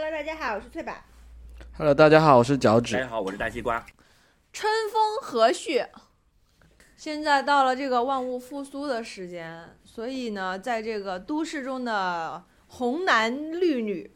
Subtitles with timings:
[0.00, 0.92] Hello，大家好，我是翠宝。
[1.76, 3.00] Hello，大家好，我是脚趾大。
[3.00, 3.84] 家好，我是大西瓜。
[4.52, 5.88] 春风和煦，
[6.96, 14.08] 现在到了这个万物复苏的时间，所以呢，在这个都市中的红男绿女，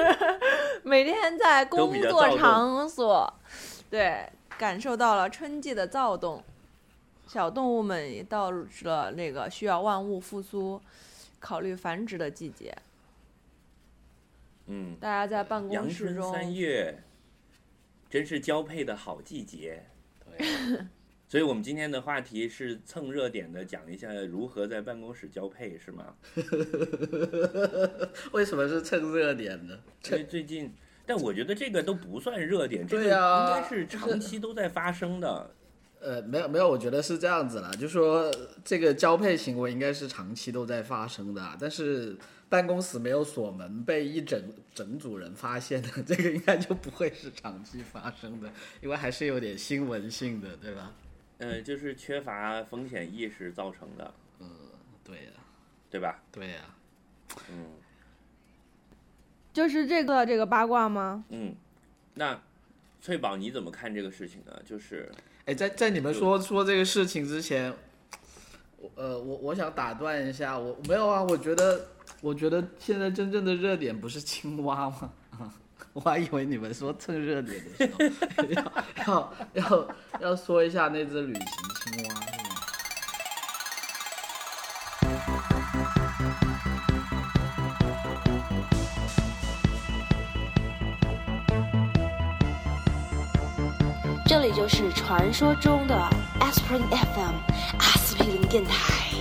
[0.84, 3.32] 每天在工作场所，
[3.88, 6.44] 对，感受到了春季的躁动。
[7.26, 10.78] 小动物们也到了那个需要万物复苏、
[11.40, 12.76] 考虑繁殖的季节。
[14.66, 17.02] 嗯，大家在办公阳春室中，三月，
[18.10, 19.82] 真是交配的好季节。
[20.24, 20.46] 对，
[21.28, 26.14] 所以我们今天的话题是蹭热点的，讲一下如何在办公室交配，是吗？
[28.32, 29.78] 为什么是蹭热点呢？
[30.06, 30.72] 因为最近，
[31.04, 35.50] 但我觉得这个都不算热点，这个应该是长期都在发生的。
[35.98, 38.30] 呃，没有没有，我觉得是这样子啦，就说
[38.64, 42.16] 这个交配行为应该是长期都在发生的啊，但是
[42.48, 44.40] 办公室没有锁门，被一整
[44.74, 50.92] 整组人发现的，这个应该就不会是长期发生的，因为还是有点新闻性的，对吧？
[51.38, 54.48] 呃，就是缺乏风险意识造成的，嗯
[55.04, 55.30] 对呀、
[55.90, 56.22] 对吧？
[56.32, 56.60] 对呀、
[57.50, 57.66] 嗯
[59.52, 61.24] 就是这个这个八卦吗？
[61.30, 61.54] 嗯，
[62.14, 62.40] 那
[63.00, 64.52] 翠宝你怎么看这个事情呢？
[64.64, 65.10] 就是
[65.46, 67.72] 哎，在在你们说说这个事情之前，
[68.78, 71.86] 我呃，我我想打断一下，我没有啊，我觉得
[72.26, 75.12] 我觉得现在真正的热点不是青蛙吗？
[75.94, 78.04] 我还以为你们说蹭热点的时候
[78.48, 78.72] 要
[79.06, 79.88] 要要
[80.22, 81.44] 要说一下那只旅行
[81.94, 82.14] 青蛙。
[82.16, 82.26] 是吗
[94.26, 95.94] 这里就是传说中的
[96.40, 97.36] Aspirin FM
[97.78, 99.15] 阿司匹林电台。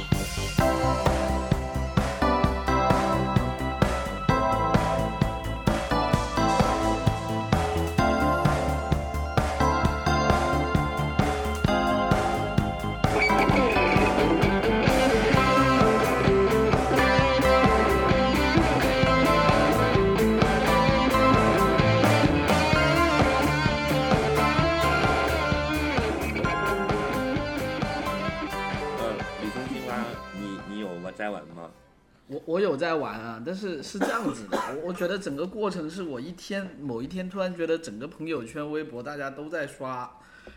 [32.45, 40.09] 我我有在玩啊，但是是这样子的，我我觉得整个过程是我一天某一天突然觉得整个朋友圈、微博大家都在刷，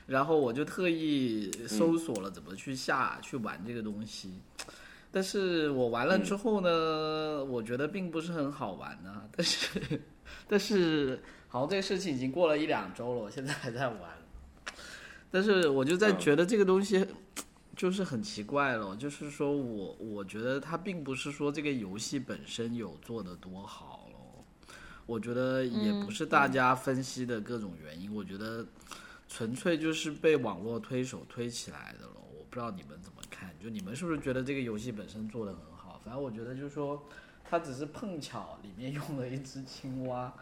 [0.06, 4.40] 然后我就特意搜索了怎么去下、去玩这个东西，
[5.10, 10.00] 但是我玩了之后呢，我觉得并不是很好玩呢、但是
[10.46, 13.98] 但是好像这个事情已经过了一两周了，我现在还在玩，
[15.30, 17.06] 但是我就在觉得这个东西。
[17.78, 24.44] 就是很奇怪了，就是说我我觉得它并不是说这个游戏本身有做的多好咯，
[25.06, 28.66] 我觉得也不是大家分析的各种原因，我觉得
[29.28, 32.14] 纯粹就是被网络推手推起来的了。
[32.36, 36.00] 我不知道你们怎么看，就你们是不是觉得这个游戏本身做的很好？
[36.04, 37.00] 反正我觉得就是说，
[37.48, 40.34] 它只是碰巧里面用了一只青蛙。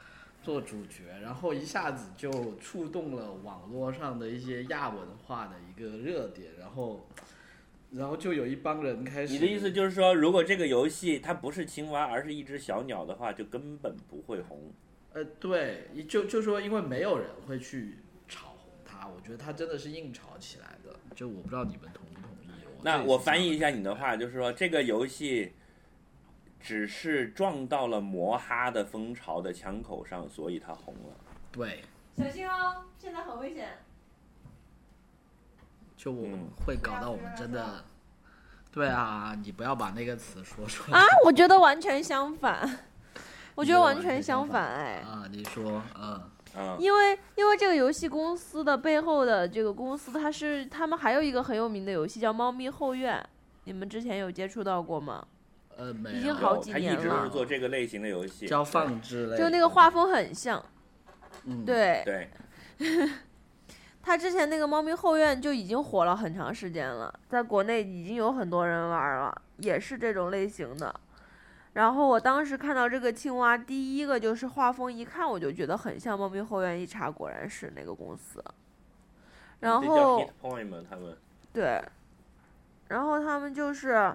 [0.46, 2.30] 做主角，然后一下子就
[2.60, 7.04] 触动了网络上的一些亚文化的一个热点，然后，
[7.90, 9.32] 然后就有一帮人开始。
[9.32, 14.72] 你的意思就是说，如果这个游戏它不是青蛙，而是一只小鸟的话，就根本不会红。
[15.14, 17.96] 呃，对，就就说因为没有人会去
[18.28, 20.94] 炒红它，我觉得它真的是硬炒起来的。
[21.12, 22.46] 就我不知道你们同不同意。
[22.84, 23.68] 那我翻译一下。
[23.68, 25.54] 下你的话，就是说这个游戏
[26.60, 31.16] 只是撞到了摩哈的蜂巢的枪口上，所以它红了。
[31.52, 31.82] 对，
[32.16, 33.68] 小心哦，现在很危险。
[35.96, 37.84] 就我嗯会搞到我们真的。
[38.72, 40.98] 对啊，你不要把那个词说出来。
[40.98, 42.78] 啊，我觉得完全相反，
[43.54, 46.20] 我觉得完全相相反哎，啊，你说，嗯。
[46.56, 53.18] 啊、因为因为这个游戏公司的背后的这个公司，它是他们还有一个很有名的游戏叫《猫咪后院》，
[53.64, 55.26] 你们之前有接触到过吗？
[55.76, 56.34] 呃，没已经有。
[56.34, 57.24] 有，好几它一直年了。
[57.24, 58.46] 是做这个类型的游戏。
[58.46, 60.64] 交放之类，就那个画风很像，
[61.44, 62.30] 嗯，对，对，
[64.02, 70.94] 他之前那个《猫咪后院》就已经火了很长时间了，在国内已经有很多人玩了，也是这种类型的。
[71.74, 78.42] 然后我当时看到这个青蛙，第一个就是画风，一看我就觉得很像《猫咪后院》，一查果然是那个公司。
[79.60, 81.14] 然后 hit point 嘛，他们。
[81.52, 81.82] 对，
[82.88, 84.14] 然后他们就是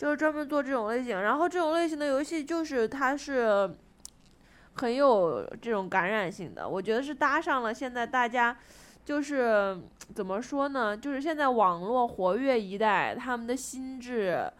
[0.00, 3.70] 就是专门做这种类型，然后这种类型的游戏就是它是
[4.72, 8.56] 很有这种感染性的，我觉得是搭上了现在大家
[9.04, 9.78] 就是
[10.14, 14.50] 怎么说呢，就是现在网络活跃一代，他们的心智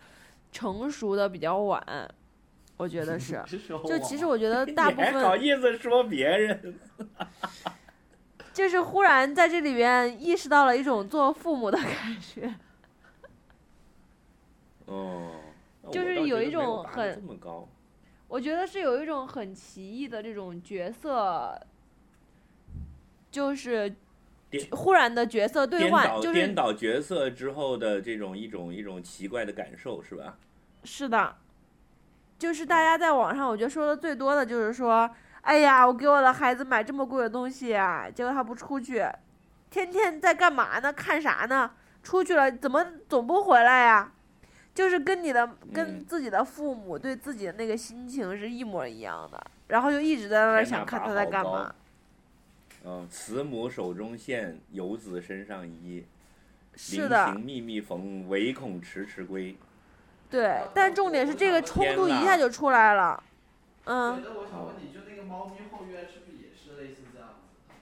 [0.53, 1.83] 成熟的比较晚，
[2.77, 3.43] 我觉得是。
[3.89, 6.79] 就其实我觉得大 部你还好分意思说别人？
[8.53, 12.55] 就是忽然在这里边意识到了一种做父母的感觉。
[14.91, 15.31] 哦，
[15.93, 17.69] 就是有一种很这么高。
[18.27, 21.57] 我觉得是有一种很奇异的这种角色，
[23.31, 23.95] 就是
[24.51, 30.37] 颠忽然的角色兑换，就是颠倒角色之后的这种一种一种奇怪的感受，是吧？
[30.83, 31.37] 是的，
[32.39, 35.09] 就是大家在网上我觉得说的最多的就是说，
[35.43, 39.05] 哎呀，我给我的孩子买这么贵的东西啊，结果他不出去，
[39.71, 40.93] 天天在干嘛呢？
[40.93, 41.71] 看啥呢？
[42.03, 44.13] 出去了怎么总不回来呀？
[44.81, 49.39] 就是跟你的跟嗯自己的父母对自己的那个心情是一模一样的，
[49.69, 51.75] 然后就一直在那儿想看他在干嘛。
[52.83, 56.07] 嗯，慈母手中线，游子身上衣。
[56.73, 59.55] 临是的，行密密缝，唯恐迟迟归。
[60.31, 63.23] 对，但重点是这个冲突一下就出来了。
[63.85, 67.75] 嗯，那我想问你，就那个猫咪后院是不是也是类似这样子的？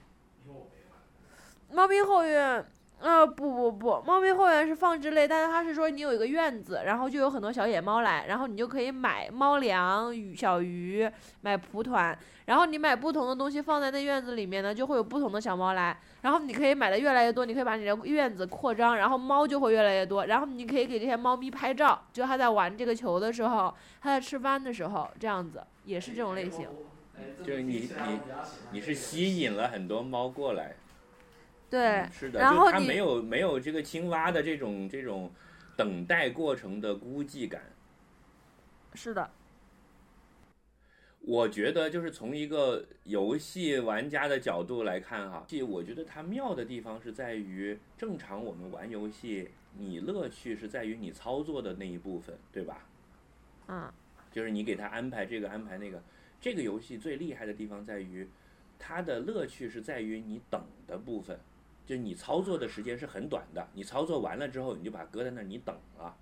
[0.45, 1.77] 因为我没玩。
[1.77, 2.67] 猫咪后院，
[3.01, 11.09] 呃，不不不，猫咪后院是放置类，但是它是说你有一个院子，然后就有很多小野猫来，然后你就可以买猫粮、鱼小鱼，
[11.43, 26.67] 买蒲团，然后你买不同的东西放在那院子里面呢，就会有不同的小猫来，然后你可以买的越来越多，你可以把你的院子扩张，然后猫就会越来越多，然后你可以给这些猫咪拍照，就它在玩这个球的时候，它在吃饭的时候，这样子也是这种类型。
[27.45, 28.21] 就是你你
[28.73, 30.75] 你是吸引了很多猫过来，
[31.71, 35.31] 对嗯，是的，然后你就它没有没有这个青蛙的这种这种
[35.77, 37.63] 等待过程的孤寂感。
[38.95, 39.31] 是的，
[41.21, 52.87] 我觉得就是从一个游戏玩家的角度来看哈，这我觉得它妙的地方是在于，正常我们玩游戏，你乐趣是在于你操作的那一部分，对吧？
[53.69, 53.93] 嗯，
[54.33, 56.03] 就是你给他安排这个安排那个。
[56.41, 58.29] 这个游戏最厉害的地方在于，
[58.79, 61.37] 它的乐趣是在于你等的部分，
[61.89, 66.15] 就你操作的时间是很短的，你操作完了之后你就把它搁在那儿，你等了，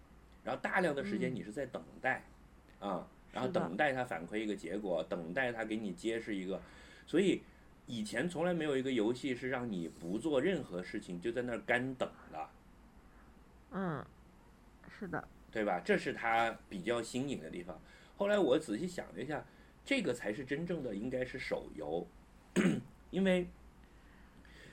[0.45, 2.23] 然后大量的时间你是在等待，
[2.79, 6.63] 啊、然后等待它反馈一个结果，等待它给你揭示一个，
[7.05, 7.43] 所以
[7.87, 12.49] 以前从来没有一个游戏是让你不做任何事情就在那儿干等的。
[13.73, 14.07] 嗯，
[14.97, 15.83] 是的，对吧？
[15.85, 17.77] 这是它比较新颖的地方。
[18.17, 19.45] 后来我仔细想了一下，
[19.85, 22.07] 这个才是真正的应该是手游，
[23.11, 23.49] 因为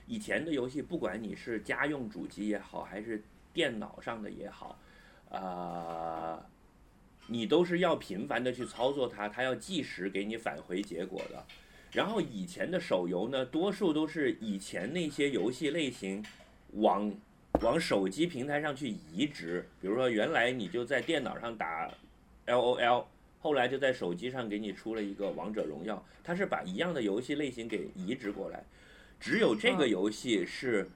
[0.08, 3.22] 以前的游戏，不管你是家用主机也好，还是
[3.54, 4.78] 电脑上的也好，
[5.30, 6.46] 啊、
[7.28, 11.44] 你都是要频繁的去操作它，它要计时给你返回结果的。
[11.92, 16.26] 然后以前的手游呢，多数都是以前那些游戏类型
[16.72, 17.14] 往
[17.62, 21.90] 往手机平台上去移植，比如说原来你就在电脑上打
[22.46, 23.08] L O L，
[23.40, 28.64] 后来就在手机上给你出了一个王者荣耀，它是把一样的游戏类型给移植过来，
[29.24, 30.90] 只有这个嗯游戏是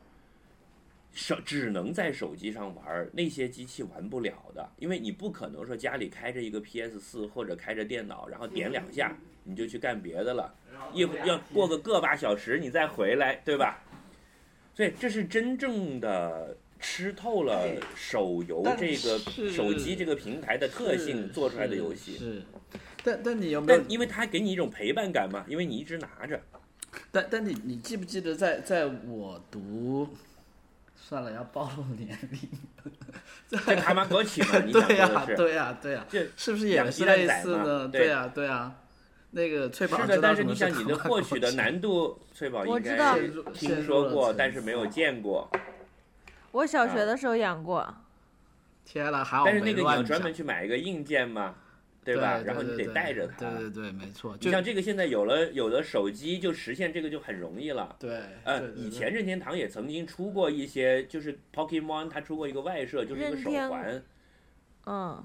[1.13, 10.53] 手只能在手机上玩，那些机器玩不了的，因为你不可能说家里开着一个 PS 四或者开着电脑，然后点两下你就去干别的了。
[10.91, 13.81] 一会要过个个把小时你再回来，对吧？
[14.75, 17.65] 所以这是真正的吃透了
[17.95, 19.18] 手游这个
[19.50, 22.18] 手机这个平台的特性做出来的游戏。
[22.18, 22.44] 是，
[23.06, 23.89] 但但你有没有但？
[23.89, 26.41] 因为它给你一种陪伴感嘛，因为你一直拿着。
[27.12, 30.10] 但但你你记不记得在在我读，
[30.96, 32.39] 算了，要暴露年龄。
[33.50, 35.25] 这他妈枸杞嘛，你想对呀？
[35.36, 37.88] 对呀、对呀、这是不是也是类似的？
[37.88, 38.75] 对呀、对呀、
[39.32, 43.20] 那个翠宝是的，但是你想你的获取的难度，翠宝应该
[43.54, 45.50] 听说过，沉但是没有思见过。
[46.51, 47.94] 我小啊学的时候养过。
[48.84, 51.56] 天呐，还好但是那个你要专门去买一个硬件嘛，
[52.13, 52.41] 对吧？
[52.45, 53.49] 然后你得带着它。
[53.51, 54.37] 对对对，没错。
[54.37, 57.95] 就像这个现在有了有了手机，就实现这个就很容易了。
[57.99, 64.03] 对，呃，以前任天堂也曾经出过一些，就是 Pokemon 它出过一个外设，就是一个手任天环。
[64.85, 65.23] 嗯，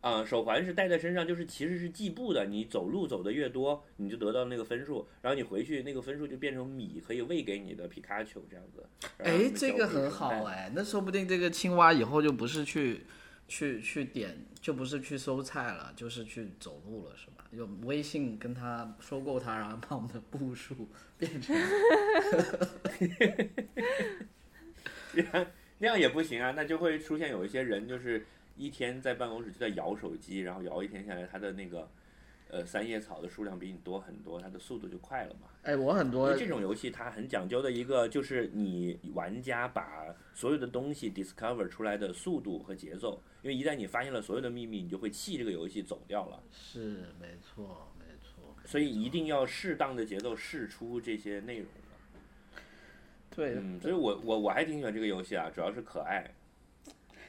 [0.00, 2.46] 啊、手环是戴在身上，就是其实是计步的。
[2.46, 8.84] 你走路走的越多，你就得到那个分数，然后你回去那个分数就变成米，可以喂给你的皮卡丘这样子。
[9.18, 13.02] 哎，这个很好哎，那说不定这个青蛙以后就不是去
[13.46, 17.44] 去去点，就不是去收菜了，就是去走路了，是吧？
[17.50, 20.88] 用微信跟他收购他，然后把我们的步数
[21.18, 21.54] 变成
[25.78, 28.24] 那样也不行啊，那就会出现有一些人就是
[28.56, 31.90] 一天在办公室就在摇手机，然后摇一天下来，他的那个
[32.52, 35.48] 呃三叶草的数量比你多很多，它的速度就快了嘛。
[35.62, 46.42] 哎，我很因多为这种游戏它很讲究的一个就是你玩家把所有的东西 discover 出来的速度和节奏，因为一旦你发现了所有的秘密，你就会弃这个游戏走掉了。
[46.52, 52.60] 是没错没错，所以一定要适当的节奏试出这些内容的。
[53.34, 56.30] 对，嗯，所以我我我还挺喜欢这个游戏啊，主要是可爱。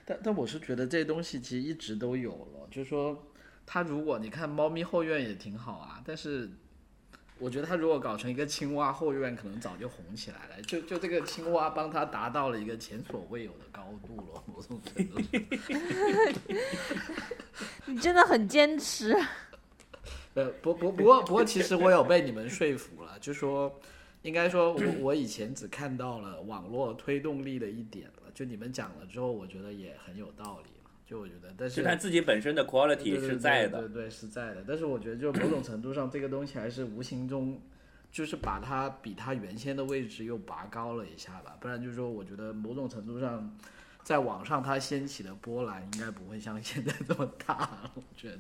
[0.05, 3.23] 但但我是觉得这东西其实一直都有了，就是说，
[3.65, 6.49] 它如果你看猫咪后院也挺好啊，但是
[7.39, 10.61] 我觉得它如果搞成一个青蛙后院，可能早就红起来了。
[10.61, 15.19] 就就这个青蛙帮它达到了一个前所未有的高度了，某种程度。
[17.85, 19.15] 你真的很坚持。
[20.35, 23.79] 呃，不不不过不过，其实我有被你们说服了，就说
[24.21, 30.72] 应该说我我以前只看到了网络推动力的一点了，就你们讲了之后，我觉得也很有道理了。
[31.05, 33.79] 就我觉得，但就是它自己本身的 quality 是在的。
[33.79, 34.63] 对对对，是在的。
[34.67, 37.59] 但是我觉得，就某种程度上，这个东西还是无形中，
[38.11, 41.57] 就是把它比它原先的位置又拔高了一下吧。
[41.59, 43.53] 不然就是说，我觉得某种程度上，
[44.01, 47.91] 在网上它掀起的波澜应该不会像现在这么大了。
[47.95, 48.39] 我觉得。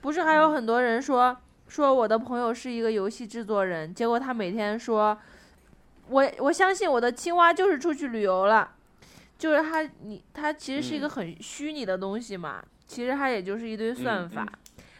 [0.00, 1.36] 不是还有很多人说
[1.68, 5.18] 说我的朋友是一个游戏制作人，结果他每天说，
[6.08, 8.76] 我我相信我的青蛙就是出去旅游了，
[9.40, 14.46] 就是它你它其实是一个嗯很虚拟的东西嘛，其实它也就是一堆算嗯法，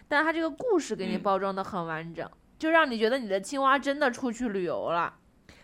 [0.08, 2.26] 但它这个故事给你嗯包装的很完整，
[2.58, 5.14] 就让你觉得你的青蛙真的出去旅游了，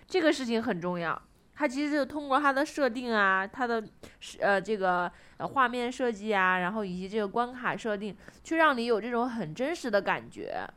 [0.06, 1.20] 这个事情很重要。
[1.54, 3.82] 它其实就通过它的设定啊，它的
[4.20, 8.14] 是呃这个呃画面设计啊，然后以及这个关卡设定，
[8.44, 10.68] 去让你有这种很真实的感觉。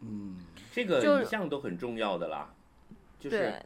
[0.00, 0.38] 嗯，
[0.72, 2.48] 这个就一向都很重要的啦，
[3.18, 3.62] 就是对，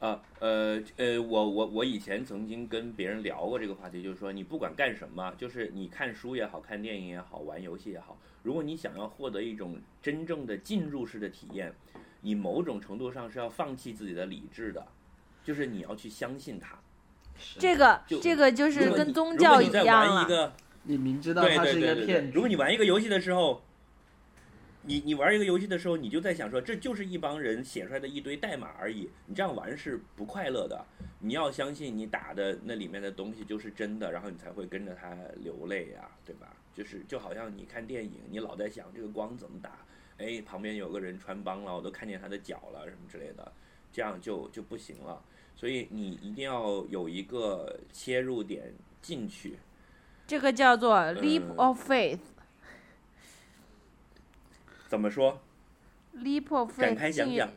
[0.00, 11.72] 啊呃呃，我我我以前曾经跟别人聊过这个话题，就是说你不管干什么，就是你看书也好看电影也好，玩游戏也好，如果你想要获得一种真正的进入式的体验，
[12.20, 14.86] 你某种程度上是要放弃自己的理智的，
[15.42, 16.78] 就是你要去相信它。
[17.58, 20.28] 这个这个就是跟宗教一样
[20.86, 23.62] 你明知道对它是一个骗局，如果你玩一个游戏的时候，
[24.86, 29.08] 你你玩一个游戏的时候，你就在想说，这就是一帮人写出来的一堆代码而已。
[29.26, 30.84] 你这样玩是不快乐的。
[31.20, 36.54] 你要相信你打的那里面的东西就是真的，然后你才会跟着它流泪呀、对吧？
[36.74, 39.70] 就是就好像你看电影，你老在想这个光怎么打，
[40.18, 43.52] 哎，旁边有个人穿帮了，我都看见他的脚了什么之类的，
[43.90, 45.22] 这样就就不行了。
[45.56, 49.56] 所以你一定要有一个切入点进去。
[50.26, 52.18] 这个叫做 leap 嗯 of faith。
[54.94, 55.40] 怎么说
[56.18, 57.48] ？leap of 展 faith 信开讲讲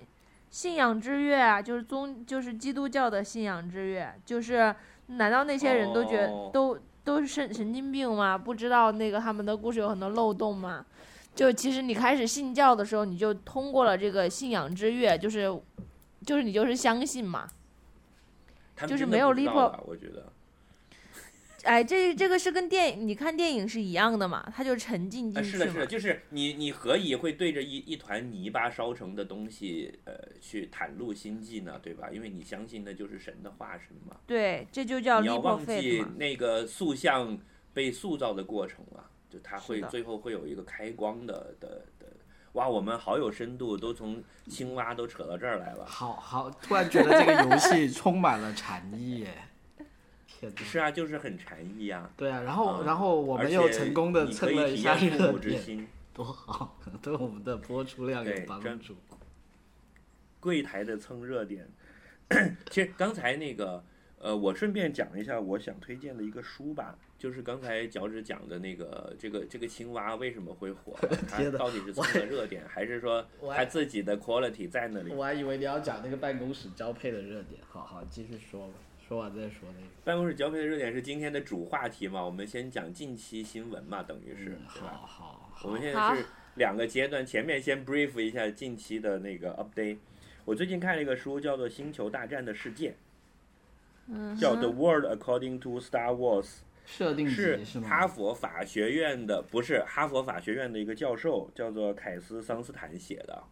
[0.50, 4.76] 信仰之月啊，就是宗就是基督教的信仰之月，就是
[5.06, 8.36] 难道那些人都觉、哦都都是神神经病吗？
[8.36, 10.84] 不知道那个他们的故事有很多漏洞吗？
[11.36, 15.44] 就其实你开始信教的时候，你就通过了这个信仰之月，就是
[16.26, 17.48] 就是你就是相信嘛。
[18.88, 20.32] 就是没有真的不知道 Lipo- 吧我觉得。
[21.68, 25.86] 哎，这这个是跟电影你看电影是一样的嘛，它就沉浸啊，进去是的，是的，。
[25.86, 31.78] 就是你，你何以会对着一一团泥巴烧成的东西，呃，去袒露心迹呢？
[31.84, 32.10] 对吧？
[32.10, 34.16] 因为你相信那就是神的化身嘛。
[34.26, 36.04] 对，这就叫你要忘记。
[36.16, 37.38] 那个塑像
[37.74, 42.08] 被塑造的过程啊，就它会最后会有一个开光的的的。
[42.54, 45.86] 哇，我们好有深度，都从青蛙都扯到这儿来了。
[45.86, 49.34] 好好，突然觉得这个游戏充满了禅意耶！
[50.40, 50.64] 天哪！
[50.64, 52.10] 是啊，就是很禅意啊。
[52.16, 55.88] 对啊，然后啊然后我们又成功的你可以体蹭了一下验父母之热点，心。
[56.14, 58.96] 多好， 对我们的播出量有帮助。
[60.40, 61.68] 柜台的蹭热点。
[62.70, 63.84] 其实刚才那个，
[64.20, 70.94] 呃，我顺便讲一下我想推荐的一个书吧，就是刚才脚趾讲的那个，这个这个青蛙为什么会火？
[71.30, 73.26] 它到底是蹭了热点，还是说
[73.56, 75.14] 它自己的 quality 在那里？
[75.14, 78.74] 我还以为你要讲那个办公室交配的热点，好好继续说吧，
[79.08, 79.88] 说完再说那个。
[80.04, 82.22] 办公室交配的热点是今天的主话题嘛？
[82.22, 84.58] 我们先讲近期新闻嘛，等于是？
[84.68, 89.98] 好好好我们，现在是两个阶段，前面先 brief 一下近期的那个 update。
[90.44, 92.90] 我最近看了一个书，叫做《星球大战的世界》，
[94.08, 96.44] 嗯叫《The World According to Star Wars》。
[96.86, 97.60] 设定是？
[97.82, 103.44] 哈佛法学院的，不是哈佛法学院的一个教授，叫做凯斯桑斯坦写的。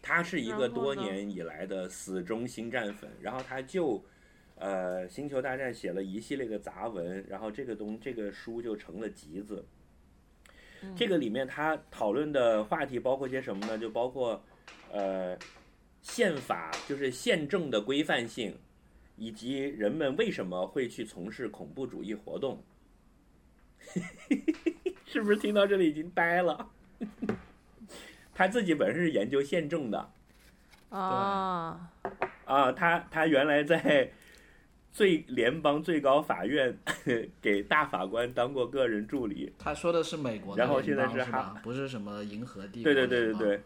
[0.00, 4.04] 他是一个多年以来的死忠星战粉，然后他就
[4.56, 9.64] 呃《星球大战》写了一系列的杂文，然后这个东这个书就成了集子。
[10.82, 13.78] 嗯这个里面他讨论的话题包括些什么呢？
[13.78, 14.44] 就包括
[14.92, 15.38] 呃
[16.02, 18.58] 宪法，就是宪政的规范性，
[19.16, 22.62] 以及人们为什么会去从事恐怖主义活动。
[25.06, 26.70] 是不是听到这里已经呆了？
[28.34, 30.10] 他自己本身是研究宪政的
[30.90, 31.90] 啊，
[32.44, 34.10] 啊，他他原来在
[34.94, 36.72] 最联邦最高法院
[37.42, 39.52] 给大法官当过个人助理。
[39.58, 41.60] 他说的是美国的然后现在是哈？
[41.64, 43.60] 不是什么银河帝国对对对对对，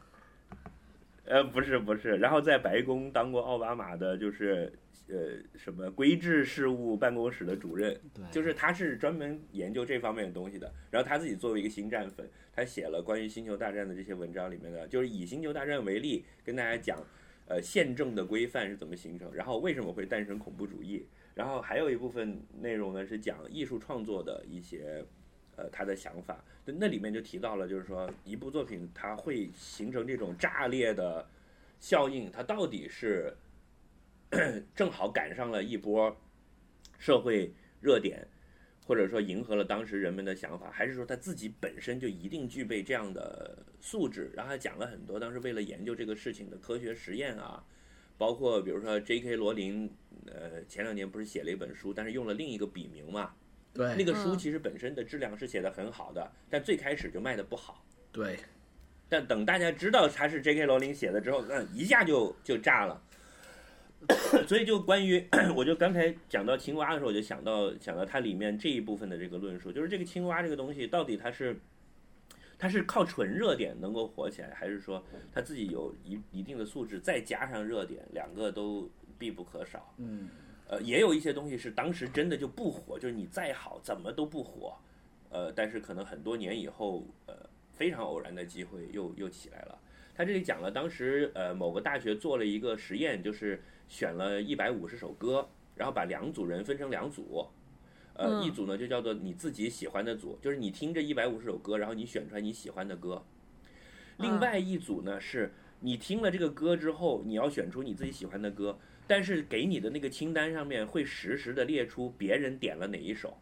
[1.26, 4.72] 呃，不是不是，然后在白宫当过奥巴马的，就是
[5.10, 10.72] 呃什么规制事务办公室的主任，对，就是他是专门研究这方面的东西的。
[10.90, 16.98] 然后他自己作为一个星战粉，他写了关于星球大战的这些文章里面的，就是以星球大战为例，跟大家讲，
[17.48, 21.04] 呃，宪政的规范是怎么形成，然后为什么会诞生恐怖主义。
[21.38, 25.04] 然后还有一部分内容呢是讲艺术创作的一些，
[25.54, 26.44] 呃，他的想法。
[26.64, 31.24] 那里面就提到了，就是说一部作品它会形成这种炸裂的
[31.78, 33.32] 效应，它到底是
[34.74, 36.14] 正好赶上了一波
[36.98, 38.26] 社会热点，
[38.84, 44.32] 或者说迎合了当时人们的想法，还是说他自己本身就一定具备这样的素质？
[44.34, 47.64] 然后他讲了很多当时为了研究这个事情的科学实验啊，
[48.18, 49.36] 包括比如说 J.K.
[49.36, 49.90] 罗琳，
[50.26, 53.32] 呃，前两年不是写了一本书，但是用了另一个笔名嘛，
[53.72, 57.82] 对那个书嗯其实本身的质量是写的很好的，但最开始就卖的不好。
[58.12, 58.36] 对，
[59.08, 60.66] 但等大家知道他是 J.K.
[60.66, 63.00] 罗琳写的之后，那一下就就炸了。
[64.46, 71.58] 所以就关于， 我就刚才讲到青蛙的时候，我就想到想到它里面这一部分的这个论述，就是这个青蛙这个东西到底它是
[72.58, 79.94] 它是靠纯热点能够火起来，还是说它自己有一一定的素质，再加上热点，两个都必不可少。
[79.98, 80.28] 嗯，
[80.66, 84.76] 呃，也有一些东西是当时真的就不火，就是你再好怎么都不火，
[85.30, 87.34] 呃，但是可能很多年以后，呃，
[87.72, 89.78] 非常偶然的机会又又起来了。
[90.14, 97.46] 他这里讲了，当时呃某个大学做了一个实验，就是选了一百五十首歌，然后把两组人分成两组，
[98.18, 103.24] 呃，嗯一组呢就叫做你自己喜欢的组，就是你听这一百五十首歌，然后你选出来你喜欢的歌。
[104.16, 113.38] 另嗯外一组呢是你听了这个歌之后，你要选出你自己喜欢的歌，但是给你的那个清单上面会实时的列出别人点了哪一首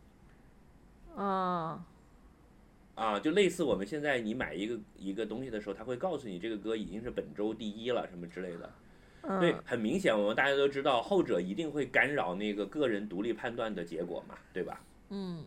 [1.16, 1.86] 啊，
[2.94, 8.70] 啊，就类似我们现在你买一个一个东西的时候，他会告诉你这个歌已经是本周第一了什么之类的。
[9.40, 14.80] 对嗯，，很明显，我们大家都知道，后者一定会干扰那个个人独立判断的结果嘛，对吧？
[15.10, 15.44] 嗯，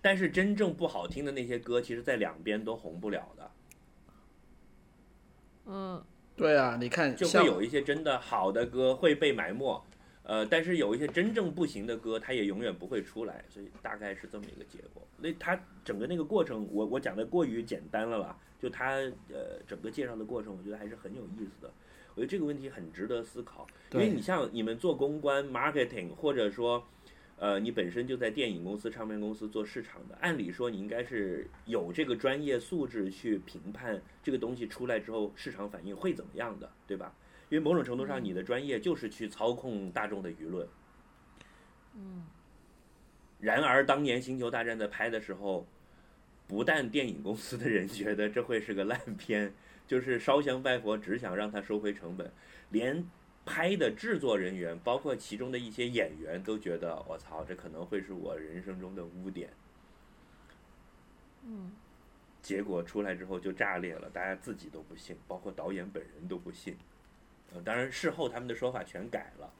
[0.00, 3.50] 但是真正不好听的那些歌，其实在两边都红不了的，
[5.66, 6.02] 嗯，
[6.36, 9.82] 对啊，你看，就会有一些真的好的歌会被埋没，
[10.22, 15.02] 呃，但是有一些真正不行的歌，它也永远不会出来，所以大概是这么一个结果。
[15.18, 18.38] 那它整个那个过程，我我讲的过于简单了吧？
[18.60, 18.94] 就它
[19.28, 21.70] 呃整个介绍的过程，我觉得还是很有意思的。
[22.14, 26.86] 我觉得这个问题很值得思考，因为你像你们做公关、marketing，或者说，
[27.36, 37.14] 呃，你本身就在电影公司、唱片公司做市场的，按理说你应该是有这个专业素质去评判这个东西出来之后市场反应会怎么样的，对吧？
[37.50, 40.66] 因为某种程度上，你的专业就是去操控大众的舆论。
[41.94, 42.24] 嗯。
[43.40, 45.66] 然而，当年《星球大战》在拍的时候，
[46.46, 49.52] 不但电影公司的人觉得这会是个烂片，
[49.86, 52.30] 就是烧香拜佛，只想让他收回成本，
[52.70, 53.06] 连
[53.44, 59.50] 拍的制作人员，包括其中的一些演员，都觉得我操，这可能会是我人生中的污点。
[61.46, 61.72] 嗯，
[62.40, 66.76] 结果出来之后就炸裂了，大家自己都不信，包括导演本人都不信。
[67.52, 69.52] 呃，当然事后他们的说法全改了。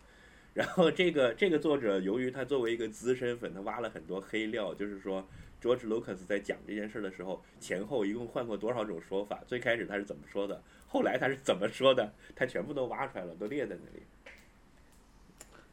[0.54, 5.28] 然后这个这个作者，由于他作为一个资深粉，他挖了很多黑料，就是说
[5.64, 9.42] George Lucas 在讲这件事的时候，前后一共换过多少种说法。
[9.46, 14.02] 最开始他是怎么说的，后来他是怎么说的，他全部都挖出来了，都列在那里。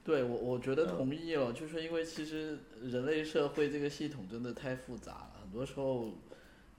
[0.05, 6.13] 对我，我觉得嗯同意哦，就是因为其实人类社会这个系统真的太复杂了，很多时候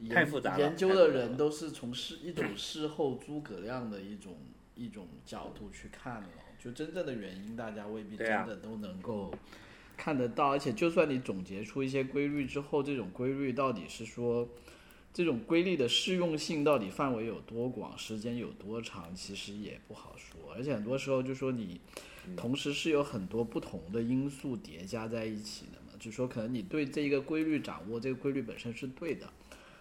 [0.08, 4.38] 太复杂了研究的人都是从事一种事后诸葛亮的一种
[4.74, 9.32] 一种角度去看了，就真正的原因大家未必真的都能够
[9.96, 14.48] 看得到，而且就算你总结出一些规律之后，这种规律到底是说。
[15.14, 20.50] 这种规律的适用性到底范围有多广，时间有多长，其实也不好说。
[20.56, 21.78] 而且很多时候就说你
[22.34, 29.30] 同时是有很多不同的因素叠加在一起的嘛，就说可能你对这一个规律掌握，这个规律本身是对的，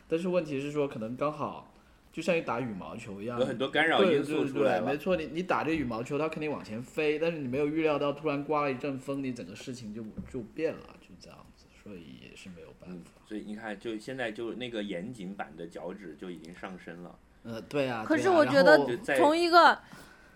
[0.09, 1.70] 但是问题是说可能刚好
[2.11, 17.17] 就像你打羽毛球一样，有很多干扰因素出来没错，你你打这羽毛球，它肯定往前飞，但是你没有预料到突然刮了一阵风，你整个事情就就变了，就这样子，所以也是没有办嗯法。，所以你看，就现在就那个严谨版的脚趾就已经上升了。
[17.43, 18.03] 呃，对啊。
[18.05, 19.79] 可是对啊然我觉得从一个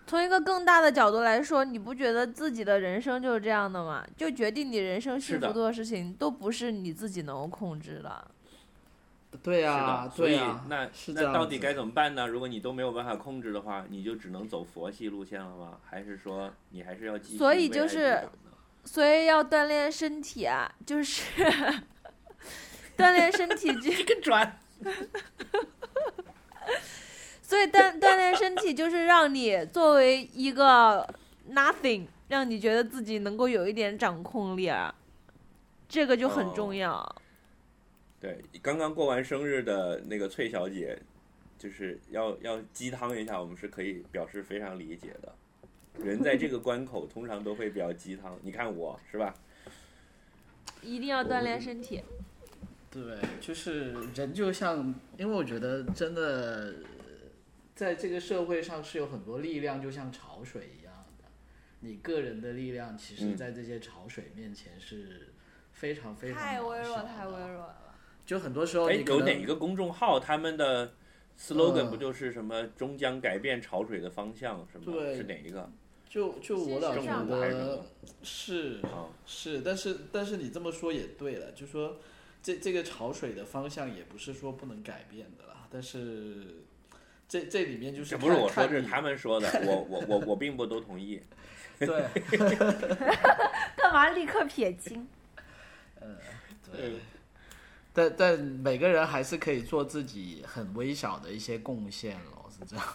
[0.06, 4.02] 从一个更大的角度来说，你不觉得自己的人生就是这样的吗？
[4.16, 8.30] 就决定你人生幸福度的事情，都不是你自己能够控制的。
[9.46, 12.26] 对呀、是的，所以、那那到底该怎么办呢？
[12.26, 15.78] 如果你都没有办法控制的话，你就只能走佛系路线了吗？
[15.88, 18.28] 还是说你还是要继续所以就是
[18.84, 21.22] 所以要锻炼身体啊，就是
[22.98, 24.58] 锻炼身体就 这个转，
[27.40, 31.08] 所以锻锻炼身体就是让你作为一个
[31.52, 34.92] nothing，让你觉得自己能够有一点掌控力啊，
[35.88, 37.16] 这个就很重哦要。
[38.20, 40.98] 对，刚刚过完生日的那个翠小姐，
[41.58, 45.34] 就是要要鸡汤一下，我们是可以表示非常理解的。
[46.02, 49.34] 人在这个关口通常都会比较鸡汤，你看我是吧？
[50.82, 52.02] 一定要锻炼身体。
[52.90, 56.74] 对，就是人就像，因为我觉得真的，
[57.74, 61.24] 在这个社会上是有很多力量，就像潮水一样的。
[61.80, 65.28] 你个人的力量，其实嗯在这些潮水面前是
[65.72, 67.85] 非常非常太微弱，太微弱了。
[68.26, 70.92] 就很多时候哎有哪个公众号他们的
[71.38, 74.92] slogan 嗯不就是什么终将改变潮水的方向什么？
[74.92, 75.70] 对是哪一个？
[76.08, 77.84] 就就我老觉得
[78.22, 81.96] 是啊，是，但是但是你这么说也对了，就说
[82.42, 86.62] 这这个潮水的方向也不是说不能改变的啦，但是
[87.28, 91.20] 这这里面就是这不是我说，这是他们说的， 我我我我并不都同意。
[91.78, 91.86] 对
[93.76, 95.06] 干嘛立刻撇清？
[96.72, 96.94] 对，
[97.96, 102.84] 但但每个人还是可以做自己很微小的一些贡献咯，是这样。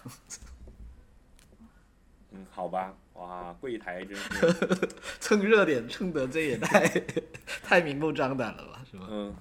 [2.33, 4.77] 嗯，好吧，哇，柜台真是，
[5.19, 6.87] 蹭热点蹭的这也太
[7.63, 9.07] 太明目张胆了吧，是吧？
[9.09, 9.35] 嗯，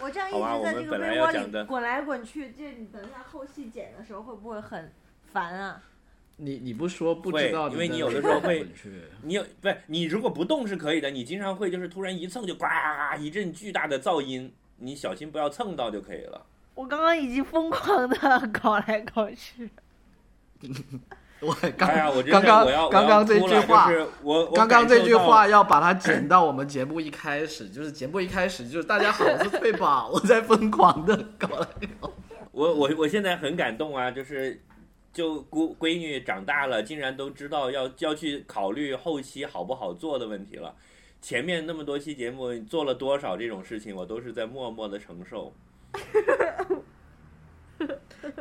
[0.00, 4.90] 我这样一直在这个被窝要讲的里滚来滚去，这你等一下后期剪的时候会不会很
[5.32, 5.82] 烦啊？
[6.36, 8.66] 你你不说不知道，因为你有的时候会
[9.22, 12.66] 你有不是你如果不动是可以的，你经常会就是突然一蹭就呱
[13.18, 16.46] 一阵巨大的噪音，你小心不要蹭到就可以了。
[16.74, 18.16] 我刚刚已经疯狂的
[18.60, 19.70] 搞来搞去。
[21.40, 31.66] 我刚哎呀，我刚刚我要刚刚这句话就是我我刚刚这句话要把它剪到我们节目一开始，就是节目一开始就是大家好，我是翠宝，我在疯狂的搞来
[32.00, 32.12] 搞。
[32.52, 34.62] 我我我现在很感动啊，就是
[35.12, 40.74] 就姑闺女长大了，竟然都知道要要去考虑后期好不好做的问题了。
[41.20, 45.52] 前面那么多期节目做了多少这种事情，我都是在默默的承受。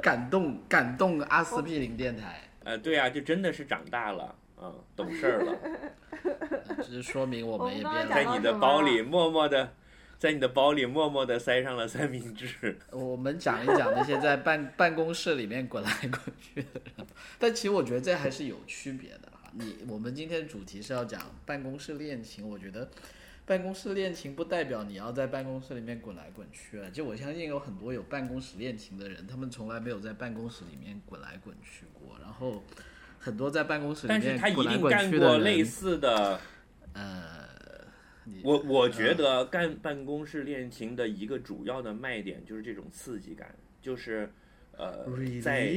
[0.02, 5.58] 感动感动阿司匹林电台，呃，对啊，就真的是长大了，嗯，懂事儿了，
[6.78, 8.38] 这是说明我们也变我们刚刚在。
[8.38, 9.74] 你的包里默默的，
[10.22, 12.78] 在你的包里默默的塞上了三明治。
[12.94, 17.08] 我们讲一讲那些在办办公室里面滚来滚去的人，
[17.40, 19.50] 但其实我觉得这还是有区别的哈。
[19.54, 22.88] 你我们今天的主题是要讲办公室恋情，我觉得
[23.48, 26.88] 办公室恋情不代表你要在办公室里面滚来滚去啊。
[26.94, 32.64] 就我相信有很多有办公室恋情的人，他们从来没有在办公室里面滚来滚去过，然后
[33.18, 36.40] 很多在办公室里但是面他一定干过类似的。
[36.94, 37.51] 呃，你
[38.44, 44.30] 我我觉得干办公室恋情的一个主要的卖点就是这种刺激感，就是
[44.78, 45.06] 呃，
[45.42, 45.74] 在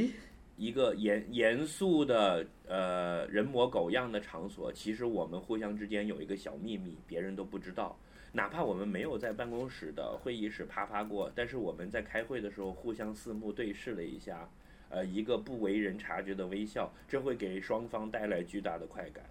[0.56, 7.98] 一个严严肃的呃人模狗样的场所，其实我们互相之间有一个小秘密，别人都不知道。
[8.32, 14.48] 哪怕我们没有在办公室的会议室啪啪过，但是我们在开会的时候互相四目对视了一下，
[14.88, 19.24] 呃，一个不为人察觉的微笑，这会给双方带来巨大的快感，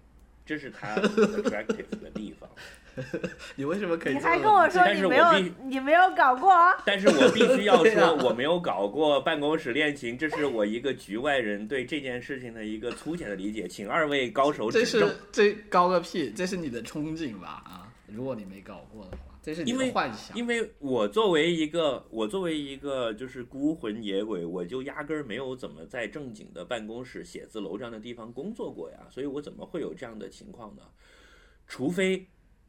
[0.44, 2.48] 这是他 attractive 的地方。
[3.56, 6.72] 你为什么可以你还跟我说但是我你没有必你没有搞过啊？
[6.86, 15.16] 但是我必须要 说，我没有搞过办公室恋情，这是我一个局外人对这件事情的一个粗浅的理解，请二位高手指正是。
[15.32, 17.62] 这高个屁，这是你的憧憬吧？
[17.66, 20.34] 啊，如果你没搞过的话，这是你因为的幻想。
[20.34, 30.82] 因为我作为一个我作为一个就是孤魂野鬼，我就压根儿没有怎么在正经的办公室、写字楼这样的地方工作过呀，所以我怎么会有这样的情况呢？
[31.66, 32.26] 除非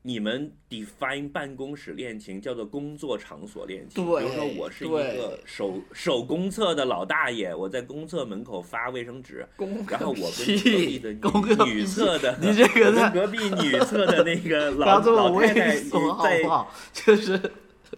[0.08, 9.44] 你们 define 办公室恋情叫做工作场所恋情，对比如说我是一个手手公厕的老大爷，我在公厕门口发卫生纸，
[9.89, 15.76] 然后我跟隔壁的女厕的，你这个我跟隔壁女厕的那个老老太太
[16.22, 16.68] 在？
[16.94, 17.41] 就是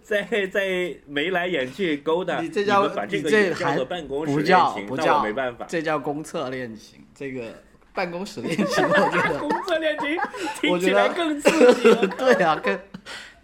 [0.02, 5.66] 在在眉来眼去勾搭，你这叫们把这个你这也叫做还办公室恋不叫情，那不叫我没办法。
[5.66, 7.54] 这叫公厕恋情，这个
[7.98, 10.16] 办公室恋情，我觉得 工作恋情
[10.60, 12.06] 听我觉得起来更刺激。
[12.16, 12.80] 对啊，跟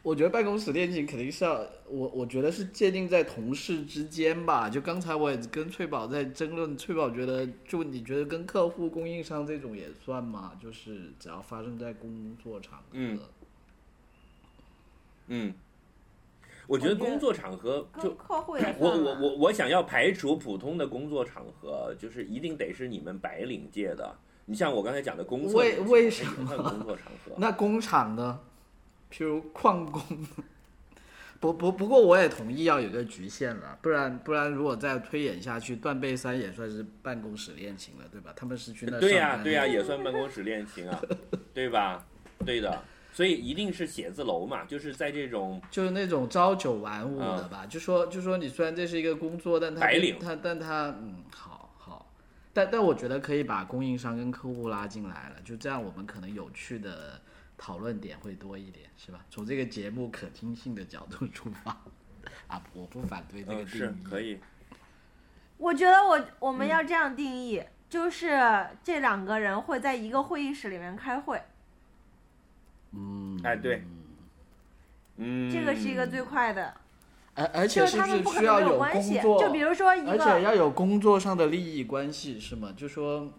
[0.00, 1.54] 我觉得办公室恋情肯定是要
[1.88, 4.70] 我，我觉得是界定在同事之间吧。
[4.70, 10.52] 就刚才我也跟翠宝在争论，翠宝觉得，就你觉得跟客户、供应商这种也算吗？
[10.62, 13.18] 就是只要发生在工作场合，嗯
[15.26, 15.54] 嗯，
[16.68, 24.16] 我觉得工作场合就跟客户也我我我我想要排除普通的工作场合，就是一定得是你们白领界的。
[24.46, 27.34] 你像我刚才讲的公厕，为为什么工作场合？
[27.38, 28.40] 那工厂呢？
[29.10, 30.02] 譬如矿工。
[31.40, 38.32] 不不不过我也同意要有个局限了，不然不然如果再推演下去，断背山也算是办公室恋情了，对吧？
[38.34, 40.98] 他们是去那对呀、对呀、也算办公室恋情啊，
[41.52, 42.06] 对吧？
[42.46, 42.80] 对的，
[43.12, 51.53] 所以一定是写字楼嘛，就是在这种就是那种朝九晚五的吧，就说就说你虽然这是一个工作，但他嗯白领他但他嗯好好，
[52.54, 57.20] 但但我觉得可以把供应商跟客户拉进来了，就这样我们可能有趣的
[57.58, 59.24] 讨论点会多一点，是吧？
[59.28, 61.76] 从这个节目可听性的角度出发，
[62.46, 64.38] 啊，我不反对这个嗯是定义，可以，
[65.58, 68.38] 我觉得我我嗯们要这样定义，就是
[68.84, 71.42] 这两个人会在一个会议室里面开会，
[72.92, 73.82] 嗯，哎对，
[75.16, 76.74] 嗯，这个是一个最快的，
[77.34, 79.18] 而而且就是是不是需要有关系。
[79.18, 82.72] 工作，就比如说一个而且，要有工作上的利益关系是吗？
[82.76, 83.32] 就说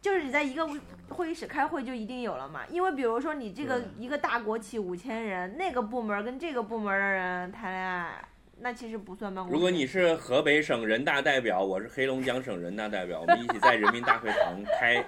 [0.00, 0.64] 就是你在一个
[1.08, 8.24] 会议室开会就一定有了嘛，因为比如说你这个一个大国企五千人，那个部门跟这个部门的人谈恋爱，
[8.60, 9.54] 那其实不算办公室。
[9.54, 15.04] 如果你是河北省人大代表，我是黑龙江省人大代表，我们一起在人民大会堂开，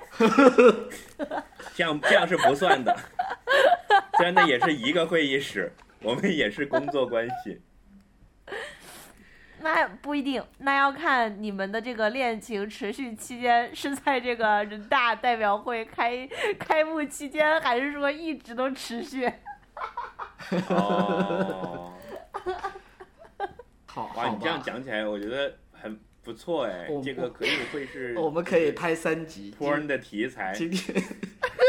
[1.77, 2.97] 这样这样是不算的。
[4.19, 7.61] 虽然那也是一个会议室，我们也是工作关系。
[9.61, 19.27] 那不一定，那要看你们的这个恋情持续期间是在这个人大代表会开开幕期间，还是说一直都持续？
[20.68, 21.92] 哦，
[23.87, 29.55] 好，哇，好你这样讲起来，我觉得很不错哎，这个可以会是我们可以拍三集。
[29.59, 31.03] porn 的题材，今天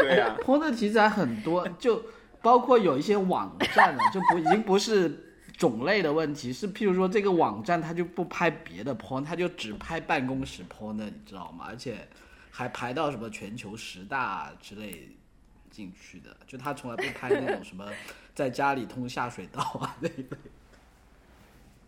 [0.00, 2.04] 对啊， porn 的题材很多，就
[2.42, 5.29] 包括有一些网站了，就不已经不是
[5.60, 11.66] 种类的问题，是譬如说这个网站它就不拍别的 porn，它就只拍办公室 porn 的，你知道吗？
[11.68, 12.08] 而且
[12.50, 15.10] 还排到什么全球十大之类
[15.70, 17.86] 进去的，就他从来不拍那种什么
[18.34, 20.38] 在家里通下水道啊那一类。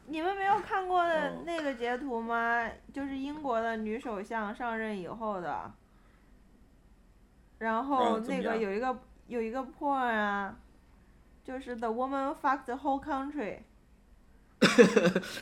[0.09, 2.69] 你们没有看过哦那个截图吗？
[2.93, 5.73] 就是英国的女首相上任以后的，
[7.57, 10.55] 然后那个有一个有一个 porn 啊，
[11.45, 13.59] 就是 the woman fucked the whole country。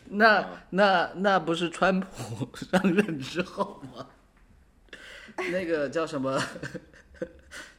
[0.07, 4.09] 那啊那那不是川普上任之后吗？
[5.53, 6.41] 那个叫什么，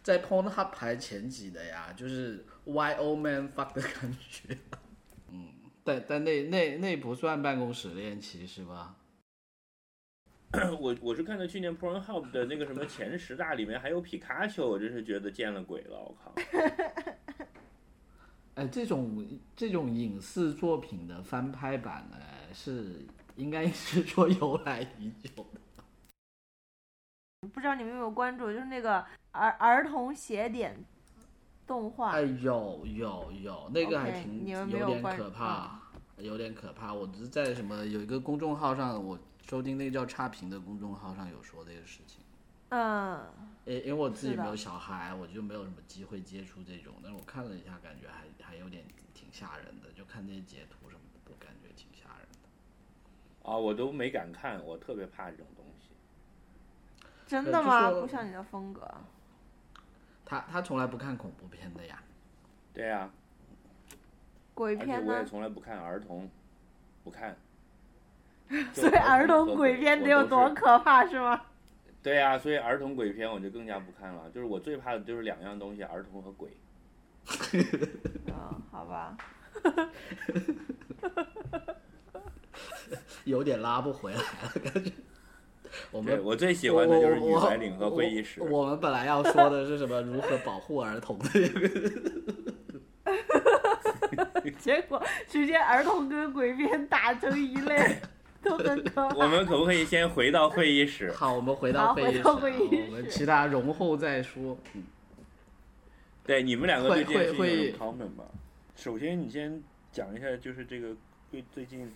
[0.04, 4.58] 在 Pornhub 排前几的呀，就是 Why Old Man Fuck 的感觉。
[5.32, 5.50] 嗯，
[5.84, 8.96] 但但那那那不算办公室恋情是吧？
[10.80, 16.36] 我我是看到去年 Pornhub 的那个什么前十大里面还有皮卡丘，我真是觉得见了鬼了，我靠！
[18.62, 22.18] 哎，这种这种影视作品的翻拍版呢，
[22.54, 23.04] 是
[23.36, 25.60] 应该是说由来已久的。
[27.52, 30.78] 不知道你们有没有关注，就是那个儿儿童写点
[31.66, 32.12] 动画。
[32.12, 35.82] 哎，有有有，那个还挺有点可怕，
[36.18, 36.94] 有点可怕。
[36.94, 42.20] 我只是在什么有一个公众号上，我收听那个叫差评的公众号上有说这个事情。
[42.70, 43.26] 嗯，
[43.66, 46.94] 因因为我自己没有小孩，我就没有什么机会接触这种。
[47.04, 53.50] 但是我看了一下，感觉还还有点挺吓人的，就看那些截图什么的，都感觉挺吓人的。
[53.52, 55.90] 啊，我都没敢看，我特别怕这种东西。
[57.28, 57.90] 真的吗？
[57.90, 58.90] 说不像你的风格。
[60.26, 62.02] 他他从来不看恐怖片的呀。
[62.74, 63.10] 对呀、
[64.54, 65.14] 鬼片呢？
[65.14, 66.30] 我也从来不看儿童，
[67.04, 67.38] 不看。
[68.74, 71.46] 所以儿童鬼片得有多可怕是吗？
[72.04, 74.30] 对呀、所以儿童鬼片我就更加不看了。
[74.34, 76.50] 就是我最怕的就是两样东西：儿童和鬼。
[77.54, 79.16] 嗯， 好吧。
[83.26, 84.26] 有点拉不回来了，
[84.64, 84.92] 感觉。
[85.92, 88.42] 我们对我最喜欢的就是女白领和会议室。
[88.42, 90.02] 我我我们本来要说的是什么？
[90.02, 91.70] 如何保护儿童的这个
[94.60, 97.98] 结果直接儿童跟鬼片打成一类，
[98.50, 99.16] 都很可怕。
[99.16, 101.12] 我们可不可以先回到会议室？
[101.12, 104.58] 好，我们回到会议室我们其他容后再说。
[104.74, 104.84] 嗯
[106.24, 108.26] 对，你们两个对这件事情会会有什么 comment 吗？
[108.76, 110.96] 首先，你先讲一下，就是这个
[111.32, 111.92] 最最近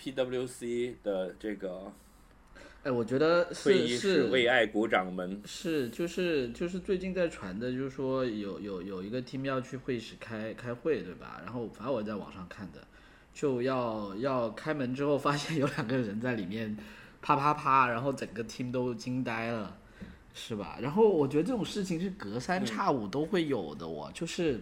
[0.00, 1.92] PWC 的这个
[2.84, 5.42] 哎，我觉得会是议室是为爱鼓掌门。
[5.44, 11.40] 是，就是就是最近在传的，就是说有有有一个 team 要去会议室开开会，对吧？
[11.44, 12.80] 然后反正我在网上看的，
[13.34, 16.76] 就要要开门之后，发现有两个人在里面
[17.20, 19.78] 啪啪啪，然后整个 team 都惊呆了，
[20.34, 20.78] 是吧？
[20.80, 24.60] 然后我觉得这种事情是隔三差五都会有的哦，就是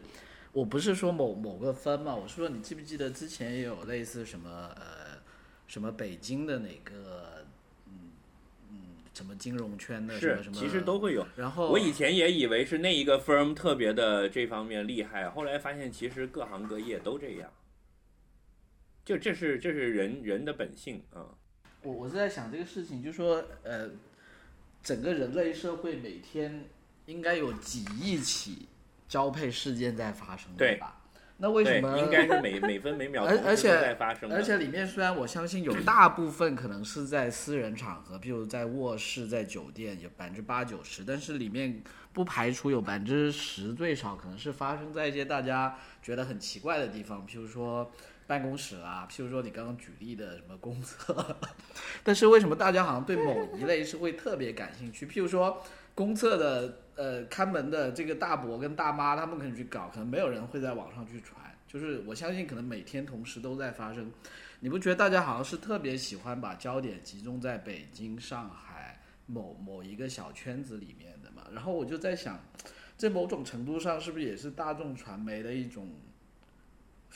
[0.52, 5.18] 我不是说某某个分嘛，我是说你记不记得之前也有类似什么呃
[5.66, 7.44] 什么北京的哪个
[7.86, 8.10] 嗯
[8.70, 8.76] 嗯
[9.14, 11.26] 什么金融圈的什么什么，其实都会有。
[11.36, 17.50] 然后我以前也以为是那一个 firm 特别的这方面厉害，后来发现其实各行各业都这样。
[19.10, 21.26] 就这是这是人人的本性啊。
[21.82, 23.90] 我我是在想这个事情，就说呃，
[24.84, 26.66] 整个人类社会每天
[27.06, 28.68] 应该有几亿起
[29.08, 30.96] 交配事件在发生，对吧？
[31.38, 31.98] 那为什，么？
[31.98, 34.30] 应该是每每分每秒而而且在发生。
[34.30, 47.90] 而且里面虽然我相信有大部分可能是在私人场合，譬如在卧室、在酒店，有百分之八九十，但是里面不排除有百分之十最少可能是发生在一些大家觉得很奇怪的地方，譬如说
[48.30, 51.36] 办公室啊，譬如说你刚刚举例的什么公厕。
[52.04, 55.04] 但是为什么大家好像对某一类是会特别感兴趣？
[55.04, 55.60] 譬如说
[55.96, 61.40] 公厕的呃看门的这个大伯跟大妈，他们可能去搞，可能没有人会在网上去传。
[61.66, 64.08] 就是我相信，可能每天同时都在发生。
[64.60, 71.42] 你不觉得大家好像是特别喜欢把焦点集中在北京、上海某某一个小圈子里面的嘛？
[71.52, 72.38] 然后我就在想，
[72.96, 75.88] 这某种程度上是不是也是大众传媒的一种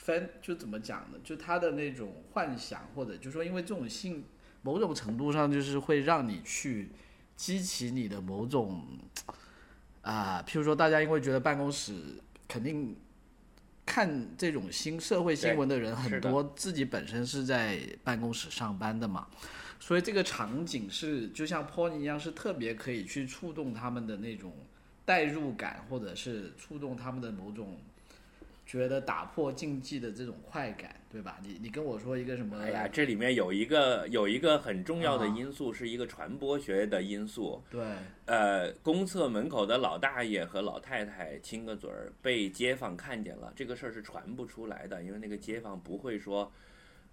[0.05, 0.29] 分？
[0.41, 1.17] 就怎么讲呢？
[1.23, 4.23] 就他的那种幻想，或者就说，因为这种性
[4.61, 6.91] 某种程度上就是会让你去
[7.35, 8.85] 激起你的某种
[10.01, 11.93] 啊、譬如说大家因为觉得办公室
[12.47, 12.95] 肯定。
[13.87, 19.27] 看这种新社会新闻的人很多，自己本身是在办公室上班的嘛，
[19.79, 24.51] 所以这个场景是就像 Pony 一样，是特别可以去触动他们的那种
[25.05, 27.77] 代入感，或者是触动他们的某种
[28.65, 31.39] 觉得打破禁忌的这种快感，对吧？
[31.43, 32.57] 你你跟我说一个什么？
[32.59, 37.61] 哎呀，这里面有一个有一个很重要的啊因素，是一个传播学的因素。
[37.69, 37.85] 对，
[38.25, 46.51] 呃，公厕门口的老大爷和老太太亲个嘴儿，被街坊看见了，这个事儿是传不出来的，因为那个街坊不会说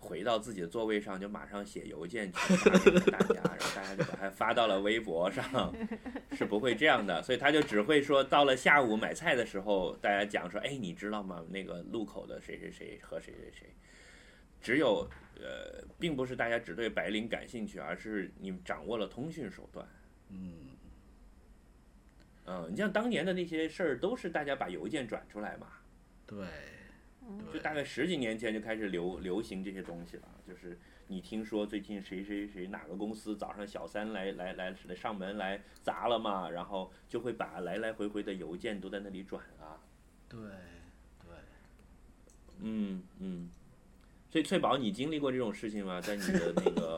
[0.02, 5.72] 回到自己的座位上就马上写邮件去发给大家，然后大家就把它发到了微博上，
[6.36, 11.44] 是不会这样的，所以他就只会说到了下午买菜的时候，大家讲说，哎，你知道吗？
[11.48, 13.74] 那个路口的谁谁谁和谁谁谁，
[14.60, 19.86] 只有呃，并不是大家只对白领感兴趣，而是你掌握了通讯手段。
[20.30, 20.70] 嗯，
[22.46, 25.68] 嗯，你像当年的那些事儿，都是大家把邮件转出来嘛，
[26.26, 26.44] 对，
[27.52, 30.22] 就大概十几年前就开始流流行这些东西了。
[30.46, 39.78] 就是你听说最近谁谁谁哪个公司早上小三来来来来上门来砸了嘛，然后就会把来来回回的邮件都在那里转啊。
[40.28, 40.38] 对，
[41.20, 41.28] 对。
[42.61, 43.50] 嗯嗯，
[44.30, 46.00] 所以翠宝，你经历过这种事情吗？
[46.00, 46.96] 在你的那个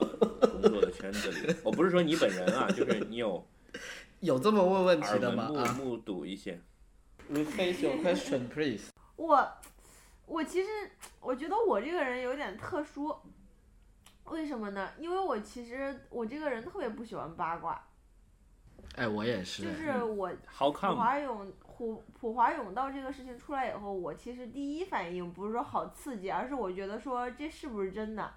[0.52, 3.44] 工作的圈子里， 我不是说你本人啊，就是你有
[4.20, 5.50] 有这么问问题的吗？
[5.56, 6.60] 啊目目睹一些。
[7.32, 8.90] ，Rephrase your question, please。
[9.16, 9.48] 我
[10.26, 10.68] 我其实
[11.20, 13.14] 我觉得我这个人有点特殊，
[14.24, 14.90] 为什么呢？
[14.98, 17.82] 因为我其实我这个人特别不喜欢八卦，
[18.96, 19.62] 哎，我也是。
[19.64, 20.78] 就是我 How 普？
[20.94, 28.32] 华永普普华永道这个事情出来以后，我其实第一反应不是说好刺激，而是我觉得说这是不是真的？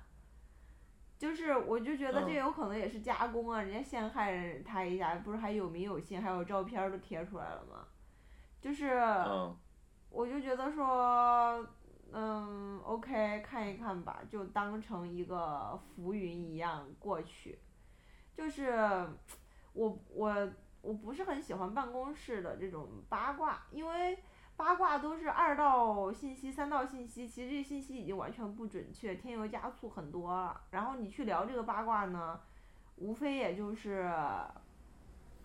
[1.17, 7.87] 就是我就觉得这嗯有可能也是加工啊，人家陷害人他一下，不是还有名有姓，还有照片都贴出来了吗？
[8.61, 9.55] 就是嗯，
[10.09, 11.16] 我就觉得说，嗯
[13.07, 17.57] ，OK，看一看吧，就当成一个浮云一样过去。
[18.35, 18.73] 就是
[19.73, 20.49] 我我
[20.81, 24.19] 我不是很喜欢办公室的这种八卦，因为
[24.57, 30.61] 八卦都是二道信息、三道信息，其实这信息已经完全不准确，添油加醋很多了。
[30.71, 32.39] 然后你去聊这个八卦呢，
[32.97, 34.11] 无非也就是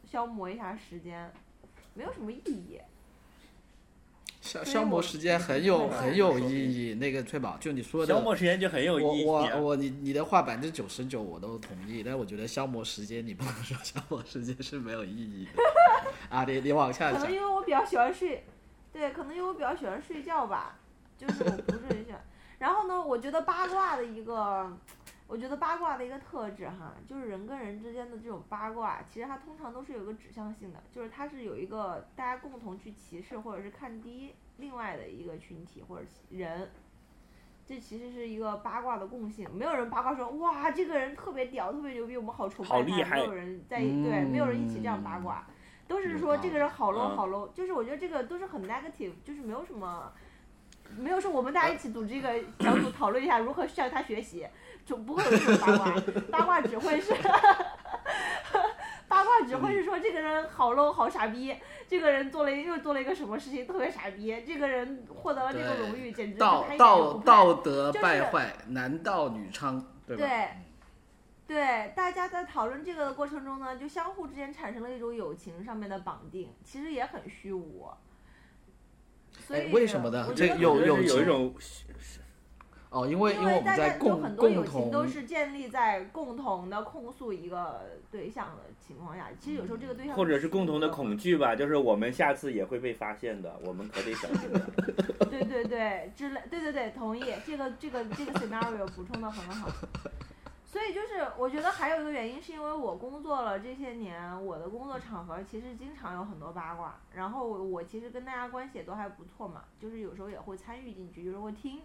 [0.04, 1.32] 消磨一下时间，
[1.94, 2.80] 没有什么意义。
[4.42, 6.94] 消消磨时间很有很有意义。
[6.94, 9.52] 那个翠宝，就你说的，消磨时间就很有意义、我啊。
[9.54, 15.62] 我我你你的话百分之九十九我都同意，但我觉得消磨时间你不能说消磨时间是没有意义的
[16.28, 16.44] 啊！
[16.44, 18.44] 你你往下讲可能，因为我比较喜欢睡，
[18.92, 20.76] 对，可能因为我比较喜欢睡觉吧，
[21.16, 22.20] 就是我不是很喜欢。
[22.58, 24.76] 然后呢，我觉得八卦的一个，
[25.32, 36.70] 我觉得八卦的一个特质哈，就是人跟人之间的这种八卦，其实它通常都是有个指向性的，就是它是有一个大家共同去歧视或者是看低另外的一个群体或者人。
[37.64, 45.46] 这其实是一个八卦的共性，没有人八卦说哇这个人特别屌，特别牛逼，我们好崇拜他，没有人在对，没有人一起这样八卦。
[45.88, 50.12] 都是说这个人好 low 嗯好 low，就是我觉得这个都是很 negative，就是没有什么，
[50.98, 54.46] 没有说我们大家一起组织一个小组讨论一下如何向他学习，
[54.84, 57.14] 就不会有这种八卦，八卦只会是，
[59.08, 61.54] 八卦只只会是说这个人好 low 好傻逼，
[61.86, 70.26] 这个人做了一又做了一个什么事情特别傻逼，这个人获得了这个荣誉，简直道道不配道德就是败坏，男盗女娼，对吧？
[70.26, 70.48] 对，
[71.46, 77.90] 对，大家在讨论这个的过程中呢，就相互之间产生了一种友情上面的绑定，其实也很虚无。
[79.38, 81.54] 所哎以为什么呢我觉得这有有有一种
[82.92, 87.80] 哦，因为因因为我们大家有在共很多友共情都是建立在共同的控诉一个
[88.10, 94.60] 对象的情况下，其实有时候这个对象或者是共同的恐惧吧，就是我们下次也会被发现的，我们可得小心了。
[95.30, 97.24] 对对对，之类，对对对，同意。
[97.46, 99.70] 这个这个这个 scenario 补充的很好。
[100.64, 111.80] 所以就是，我觉得还有一个原因，是因为我工作了这些年，我的工作场合其实经常有很多八卦，然后我我其实跟大家关系也都还不错嘛，就是有时候也会参与进去，有时候会听，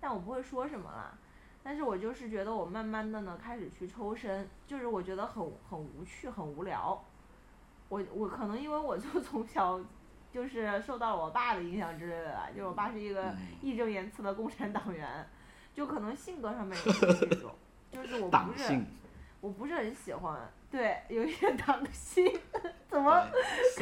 [0.00, 1.12] 但我不会说什么啦。
[1.62, 7.02] 但是我就是觉得我慢慢的呢开始去抽身，就是我觉得很很无趣，很无聊。
[7.88, 9.78] 我我可能因为我就 从小
[10.32, 15.26] 就是受到了我爸的影响之类的吧，就是我爸是一个嗯义正言辞的共产党员，
[15.74, 17.50] 就可能性格上面也是这种，
[17.90, 18.86] 就是我党不是性，
[19.40, 20.38] 我不是很喜欢，
[20.70, 22.30] 对，有一些党性，
[22.88, 23.26] 怎么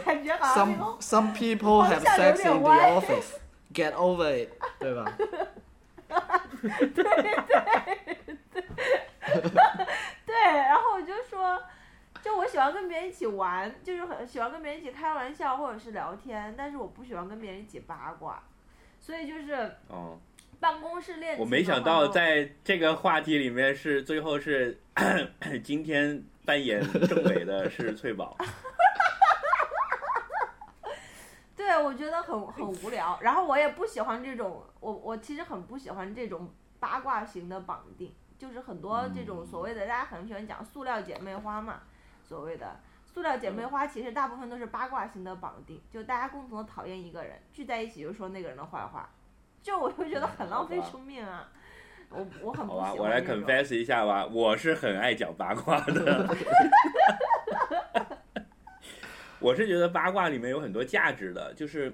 [0.04, 3.34] 感觉好像 Some some people have sex 点 in the office.
[3.74, 5.04] Get over it，对吧？
[6.94, 7.04] 对对
[8.52, 8.62] 对
[10.26, 11.60] 对，然后我就说，
[12.22, 18.42] 就我喜欢跟别人一起玩，就是很喜欢跟别人一起开玩笑或者是聊天，但是我不喜欢跟别人一起八卦，
[19.00, 19.54] 所以就是
[19.88, 20.18] 哦，
[20.60, 21.44] 办公室恋情。
[21.44, 24.80] 我没想到在这个话题里面是最后是
[25.62, 28.36] 今天扮演政委的是翠宝。
[31.66, 36.48] 对，我觉得很很无聊，然后我也不喜欢这种，我我其实很不喜欢这种
[36.78, 41.80] 八卦型的绑定，就是很多这种所谓的大家很喜欢讲塑料姐妹花嘛，
[42.22, 42.76] 所谓的。
[43.04, 49.08] 塑料姐妹花，其实大部分都是八卦型的绑定，就大家共同的讨厌一个人，聚在一起就说那个人的坏话，
[49.60, 51.48] 就我就觉得很浪费生命啊，
[52.10, 56.28] 我我很不好吧，我来 confess 一下吧，我是很爱讲八卦的。
[59.40, 61.92] 我是觉得八卦里面有很多价值的，就是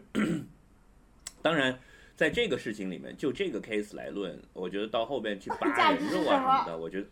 [1.42, 1.78] 当然
[2.16, 7.06] 在这个事情里面，就这个 case 来论，我觉得到后边去扒人肉啊什么的，我觉得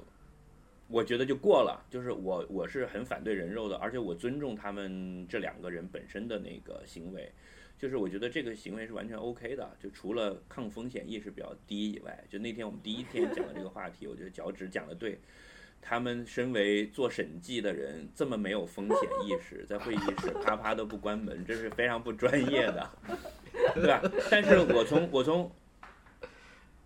[0.89, 1.85] 我觉得就过了。
[1.91, 7.31] 就是我我是很反对人肉的，而且我尊重他们这两个人本身的那个行为。
[7.79, 15.19] 就是我觉得这个行为是完全 OK 的，就除了抗风险意识比较低以外，就那天我们第一天讲的这个话题，我觉得脚趾讲的对。
[15.81, 22.91] 他们身为做审计的人，这么没有风险意识，在会议室啪啪都不关门，这是非常不专业的，
[23.75, 24.03] 对吧？
[24.31, 25.51] 但是我从我从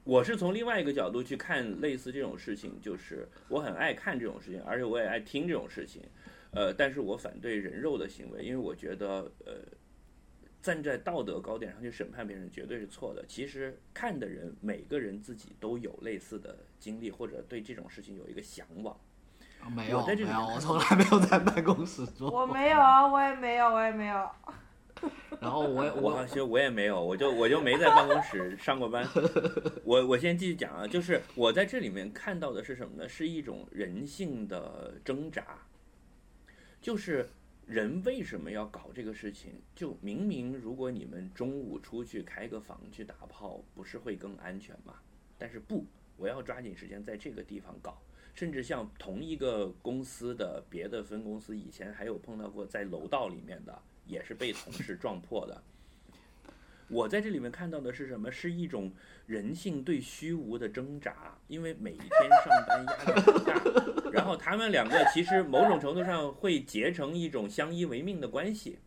[0.05, 6.03] 我是从另外一个角度去看类似这种事情，就是我很爱看这种事情，而且我也爱听这种事情，
[6.53, 9.55] 呃，但是我反对人肉的行为，因为我觉得呃，
[10.65, 13.23] 站在道德高点上去审判别人绝对是错的。
[13.29, 18.99] 其实看的人每个人自己都有类似的经历，或者对这种事情有一个向往。
[19.77, 22.41] 没有我在这没有，里面我从来没有在办公室做过。
[22.41, 24.31] 我没有，啊我也没有，我也没有。
[25.39, 29.07] 然后我也 我我其实我也没有，我就我就没在办公室上过班。
[29.85, 33.07] 我我先继续讲啊，就是我在这里面看到的是什么呢？
[33.07, 35.45] 是一种人性的挣扎，
[36.81, 37.29] 就是
[37.67, 39.55] 人为什么要搞这个事情？
[39.75, 44.97] 就明明如果你们中午出去开个房去打炮，不是会更安全吗？
[45.39, 45.87] 但是不，
[46.17, 48.01] 我要抓紧时间在这个地方搞。
[48.35, 55.63] 甚至像同一个公司的别的分公司，以前还有碰到过在楼道里面的，也是被同事撞破的。
[56.89, 58.31] 我在这里面看到的是什么？
[58.31, 58.93] 是一种
[59.27, 62.11] 人性对虚无的挣扎，因为每一天
[62.45, 68.79] 上班压力很大，然后他们两个其实某种程度上会结成一种相依为命的关系。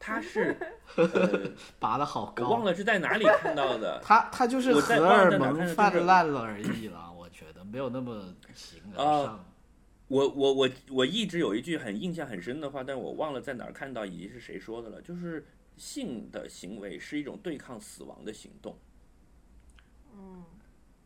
[0.00, 0.56] 他是，
[0.96, 9.44] 呃，拔的好高我，忘了是在哪里看到的，他他就是我在荷尔忘了在哪看蒙泛滥了而已了，我觉得没有那么形而啊上。
[10.06, 15.44] 我我我我一直有一句很印象很深的话，但我忘了在哪儿看到以及是谁说的了，就是
[15.78, 18.76] 性的行为是一种对抗死亡的行动，
[20.12, 20.44] 嗯，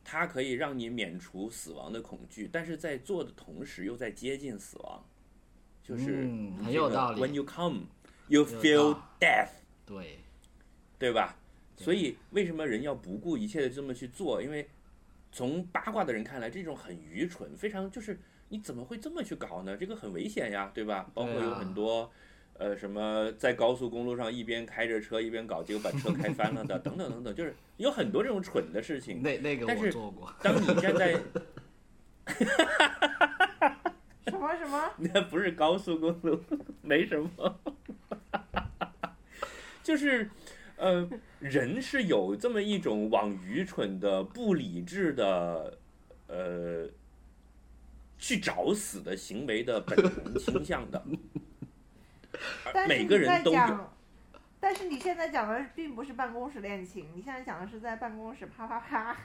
[0.03, 5.05] 它可以让你免除死亡的恐惧，但是在做的同时又在接近死亡，
[5.83, 7.83] 就是嗯这个很有道理 When you come,
[8.29, 9.51] you feel death，
[9.85, 10.19] 对，
[10.99, 11.37] 对吧？
[11.77, 14.43] 所以为什么人要不顾一切的这么去做？
[14.43, 14.69] 因为
[15.31, 18.19] 从八卦的人看来，这种很愚蠢，非常就是
[18.49, 19.77] 你怎么会这么去搞呢？
[19.77, 21.11] 这个很危险呀，对吧？
[21.13, 22.11] 包括有很多。
[22.63, 29.21] 呃，什么在高速公路上一边开着车一边搞，结果把车开翻了的，等等等等，就是有很多这种蠢的事情。
[29.21, 31.13] 那那个但是我做过，当你站在
[34.27, 34.93] 什么么什么？
[34.97, 36.39] 那 不是高速公路，
[36.83, 37.61] 没什么，
[39.83, 40.31] 就是，
[40.77, 41.09] 呃，
[41.41, 45.79] 人是有这么一种往愚蠢的、不理智的，
[46.29, 46.89] 呃，
[48.19, 51.32] 去找死的行为的本能倾向的，而
[52.87, 53.57] 每个人都有。
[53.57, 53.95] 讲，
[54.61, 59.17] 但是你现在讲的并不是办公室恋情，你现在讲的是在办公室啪啪啪。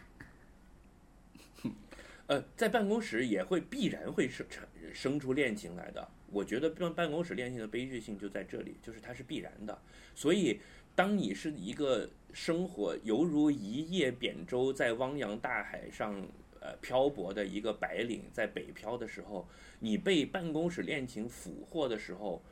[2.27, 6.05] 呃，在办公室也会必然会生产生出恋情来的。
[6.29, 9.79] 我觉得办办公室恋情的悲剧性就在这里，就是它是必然的。
[10.13, 10.59] 所以，
[10.93, 16.21] 当你是一个生活犹如一叶扁舟在汪洋大海上
[16.59, 19.47] 呃漂泊的一个白领，在北漂的时候，
[19.79, 22.43] 你被办公室恋情俘获的时候，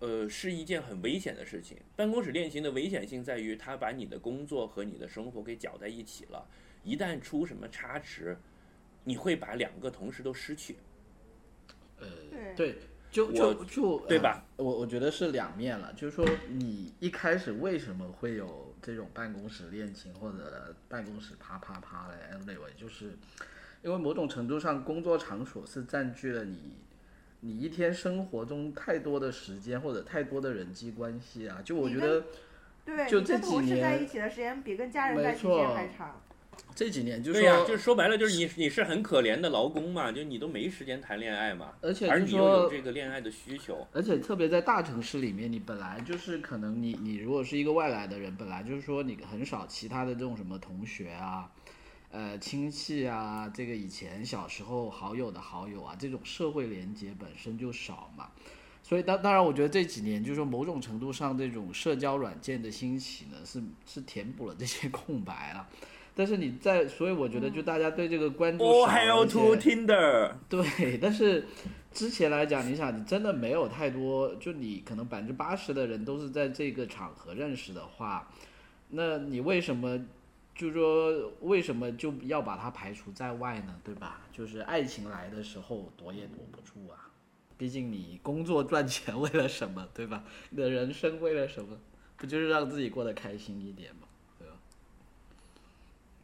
[0.00, 1.76] 呃，是一件很危险的事情。
[1.96, 6.46] 办公室恋情的危险性在于，它把你的工作和你的生活给搅在一起了。
[6.84, 8.38] 一旦出什么差池，
[9.04, 10.76] 你会把两个同时都失去。
[11.98, 12.78] 呃，对对，
[13.10, 14.44] 就就就对吧？
[14.56, 23.18] 呃我我觉得是两面了，就是说你一开始为什么会有这种办公室恋情或者办公室啪啪啪的 anyway，就是
[23.82, 26.76] 因为某种程度上工作场所是占据了你
[27.40, 32.24] 你一天生活中太多的时间或者太多的人际关系啊，就我觉得
[32.84, 36.20] 对，就这几年同事在一起的时间比跟家人没在一起时间还长。
[36.74, 51.48] 这几年就对呀、说，就是说白了，就是你你是很可怜的劳工嘛，就你都没时间谈恋爱嘛，而且而你又有这个恋爱的需求，而且特别在大城市里面，你本来就是可能你你如果是一个外来的人，本来就是说你很少其他的这种什么同学啊，
[52.10, 58.28] 呃亲戚啊，这个以前小时候好友的好友啊，这种社会连接本身就少嘛。
[58.82, 65.68] 所以当当然，我觉得这几年就是说某种程度上这种社交软件的兴起呢，是是填补了这些 空白了。
[66.14, 70.32] 但是你在，所以我觉得就大家对这个关注少 hail to Tinder。
[70.48, 71.46] 对，但是
[71.92, 78.28] 之前来讲，你想，你真的没有太多，就你可能百分之八十的人都是在这个场合认识的话，
[78.88, 80.00] 那你为什么
[80.58, 83.80] 就说为什么就要把它排除在外呢？
[83.84, 84.20] 对吧？
[84.32, 87.08] 就是爱情来的时候躲也躲不住啊，
[87.56, 90.24] 毕竟你工作赚钱为了什么，对吧？
[90.50, 91.78] 你的人生为了什么？
[92.16, 94.08] 不就是让自己过得开心一点吗？
[94.36, 94.54] 对吧？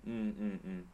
[0.02, 0.84] 嗯嗯嗯，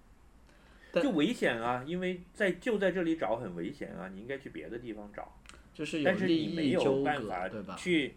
[0.92, 5.32] 但就危险啊，因为在就在这里找很危险啊，你应该去别的地方找。
[5.72, 7.74] 就是有但是利你没有益纠葛，办法对吧？
[7.78, 8.16] 去，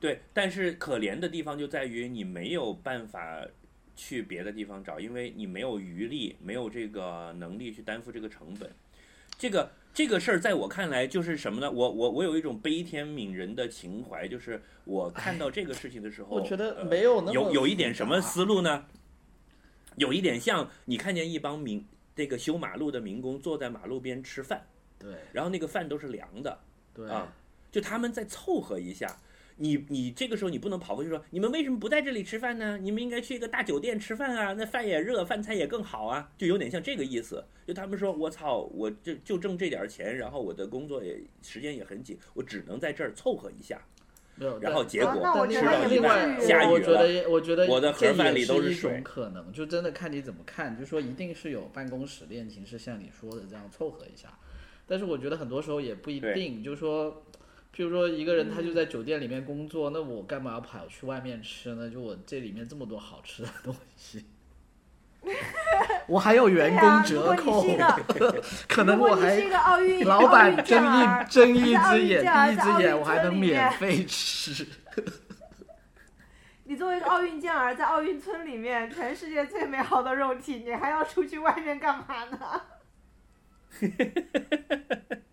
[0.00, 3.46] 对，但是可怜的地方就在于你没有办法
[4.00, 8.70] 去别的地方找，因为你没有余力，没有这个能力去担负这个成本。
[9.38, 11.70] 这个这个事儿在我看来就是什么呢？
[11.70, 18.86] 我我我有一种悲天悯人的情怀，就是我看到这个事情的时候，我觉得呃没有那么有有一点什么思路呢？
[19.96, 21.86] 有一点像你看见一帮民
[22.16, 24.66] 这个修马路的民工坐在马路边吃饭，
[24.98, 26.58] 对然后那个饭都是凉的，
[26.94, 27.30] 对啊，
[27.70, 29.14] 就他们再凑合一下。
[29.62, 32.78] 你你这个时候你不能跑过去说，你们为什么不在这里吃饭呢？
[32.78, 37.44] 你们应该去一个大酒店吃饭啊，那饭也热，饭菜也更好啊，就有点像这个意思。
[37.66, 43.78] 就他们说，我操，我就就挣这点钱，然后我的工作也时间也很紧，我只能在这儿凑合一下，
[44.34, 50.78] 没有，然后结果吃到一半下雨我觉得了，我觉得我的这也盒饭里都是一种可能，就真的看你怎么看。
[50.78, 54.32] 就说一定是有办公室恋情，是像你说的这样凑合一下。
[54.86, 57.22] 但是我觉得很多时候也不一定，就是说，
[57.74, 61.88] 譬如说一个人他就在酒店里面工作，那我干嘛要跑去外面吃呢？
[61.88, 64.24] 就我这里面这么多好吃的东西。
[66.06, 67.62] 我还有员工折扣，
[68.66, 69.38] 可能我还
[70.04, 74.66] 老板睁一睁一只眼闭一只眼，我还能免费吃。
[76.64, 82.62] 你作为一个奥运健儿，在奥运村里面，全世界最美好的肉体，你还要出去外面干嘛呢？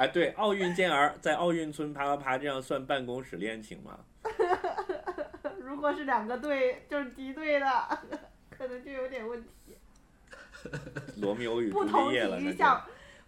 [0.00, 4.00] 啊，对，奥运健儿在奥运村啪啪啪，这样算办公室恋情吗？
[5.60, 7.66] 如果是两个队，就是敌对的，
[8.48, 9.76] 可能就有点问题。
[11.20, 12.82] 罗密欧与 朱不同体育项，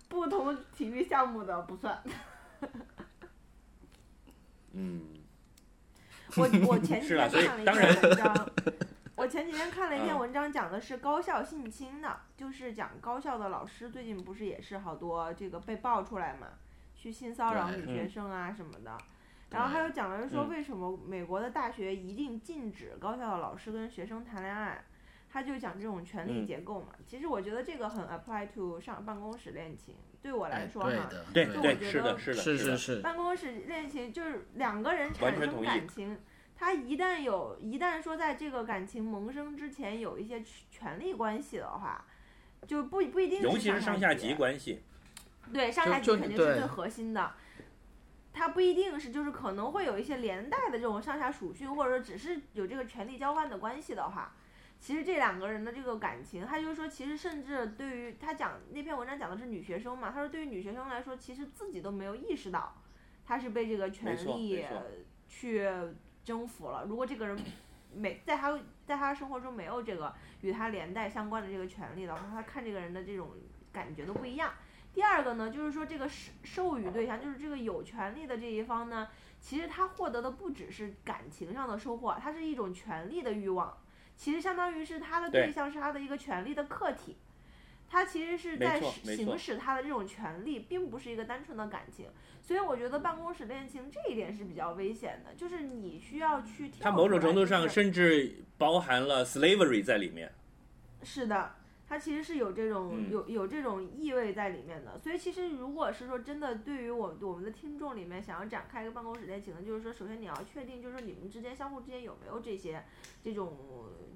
[0.09, 2.03] 不同体育项目的不算。
[4.73, 5.09] 嗯。
[6.37, 8.51] 我我前几天看了一当然篇文章，
[9.17, 16.47] 我前几天看了一篇嗯文章，讲的是高校性侵的，就是讲高校的老师最近不是也是好多这个被爆出来嘛，
[17.03, 18.97] 去性骚扰女学嗯生啊什么的。
[19.51, 24.85] 然后还有讲的是说，嗯为什么美国的大学一定禁止高校的老师跟学生谈恋爱？
[25.29, 26.89] 他就讲这种权力嗯结构嘛。
[27.07, 29.97] 其实我觉得这个很 apply to 上办公室恋情。
[30.23, 36.17] 对我来哎，说哈，对，对就我对，觉得是的，是的，是是是，办公室恋情就是两个人产生感情，
[36.55, 40.41] 他一旦有，一旦说在这个感情萌生之前有一些
[40.71, 42.05] 权力关系的话，
[42.65, 44.83] 就不不一定尤其是上下级级关系。
[45.51, 47.33] 对，上下级肯定是最核心的。
[48.35, 54.33] 他不一定是，就是可能会有一些连带的这种上下属性，或者说只是有这个权力交换的关系的话，
[54.81, 62.75] 其实这两个人的这个感情，他就是说，其实甚至对于他讲那篇文章讲的是女学生嘛，他说对于女学生来说，其实自己都没有意识到，
[63.27, 64.65] 他是被这个权没错力
[65.29, 65.71] 去
[66.25, 66.87] 征服了。
[66.89, 67.39] 如果这个人
[67.95, 73.31] 没在他在他生活中没有这个与他连带相关的这个权利的话，他看这个人的这种
[73.71, 74.51] 感觉都不一样。
[74.95, 79.09] 第二个呢，就是说这个授授予对象，就是这个有权利的这一方呢，
[79.41, 83.77] 其实他获得的不只是感情上的收获，它是一种权利的欲望。
[84.17, 87.17] 其实相当于是他的对对象是他的一个权利的客体，
[87.89, 92.07] 他其实是在行使他的这种权利，并不是一个单纯的感情。
[92.43, 100.31] 所以我觉得办公室恋情这一点是比较危险的，就是你需要去跳它某种程度上甚至包含了 slavery 在里面。
[101.03, 101.55] 是的，
[101.93, 104.99] 它其实是有这种、嗯有有这种意味在里面的。
[104.99, 112.83] 所以其实如果是说真的，对于我我们的听众里面想要展开一个办公室恋情的，就是说，首先你要确定，就是说你们之间相互之间有没有这些
[113.21, 113.59] 这种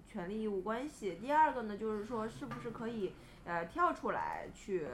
[0.07, 1.17] 权利义务关系。
[1.17, 3.13] 第二个呢，就是说是不是可以
[3.45, 4.87] 呃跳出来去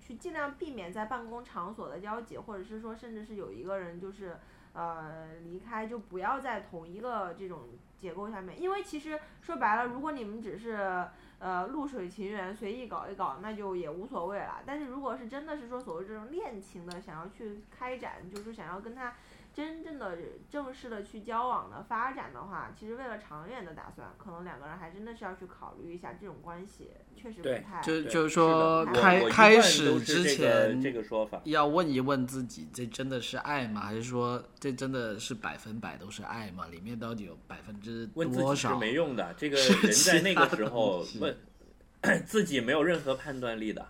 [0.00, 4.36] 去尽量避免在办公场所的交集，或者是说甚至是有一个人就是。
[4.78, 7.60] 呃，离开就不要在同一个这种
[7.98, 11.06] 结构下面，因为其实说白了，如果你们只是
[11.38, 14.62] 呃露水情缘随意搞一搞，那就也无所谓了。
[14.64, 19.14] 但是如果是真的是说所谓这种恋情的，想要去开展，就是想要跟他
[19.56, 20.18] 真正的
[20.50, 31.40] 正式的去交往的发展的话，其实为了长远的打算，可能两个人还真的是要去考虑一下这种关系，确实不太对就就是是说开开始之这个前这个说法。
[31.44, 33.80] 要问一问自己，这真的是爱吗？
[33.80, 36.66] 还是说这真的是百分百都是爱吗？
[36.66, 38.78] 里面到底有百分之多少？
[38.78, 41.34] 没用的，这个是人在那个时候问
[42.26, 43.88] 自己没有任何判断力的。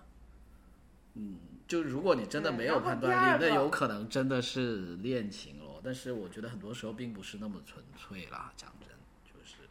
[1.67, 5.81] 就如果你真的没有判断力，那有可能真的是恋情咯。
[5.83, 8.89] 但是我觉得很多时候并不是那么纯粹啦，讲真，
[9.25, 9.69] 就是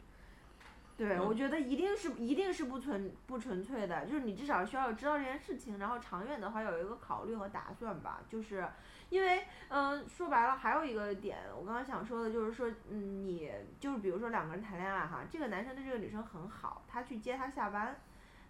[0.96, 8.22] 对，嗯我觉得一定是一定是不纯不纯粹的，就是你至少需要知道这件事情，然后长远的话有一个考虑和打算吧。
[8.28, 8.66] 就是
[9.10, 18.00] 因为，嗯、说白了还有一个点，我刚刚想说的就是说，嗯，你就是比如说两个人谈恋爱哈，这个男生对这个女生很好，他去接她下班，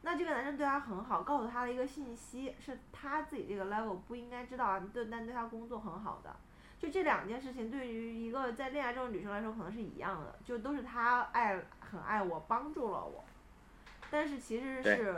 [0.02, 6.34] 那这个男生对她很好，告诉她的一个信息是她自己这个 level 不应该知道，对，但对她工作很好的。
[6.78, 13.24] 就这两件事情，对于一个在恋爱中的女生来说，可能是一样的，就都是她爱很爱我，帮助了我，
[14.10, 15.16] 但是其实是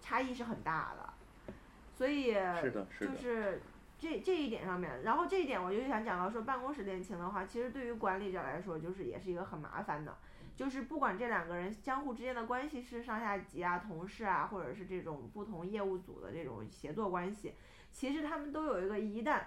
[0.00, 1.54] 差异是很大的，
[1.96, 3.62] 所以是的，是就，是
[3.98, 10.14] 这这一点上面，然后这一点我就想讲到说，办公室恋情的话，其实对于管理者来说，就是也是一个很麻烦的，
[10.56, 17.54] 就是不管这两个人相互之间的关系是上下级啊、同事啊，或者是这种不同业务组的这种协作关系，
[17.92, 19.42] 其实他们都有一个一旦。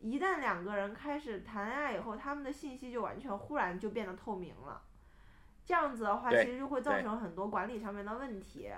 [0.00, 4.80] 一旦两个人开始谈恋爱以后，他们的信息就完全忽然就变得透明了。
[5.66, 8.68] 这样子的话，其实就会造成很多管理上面的问题。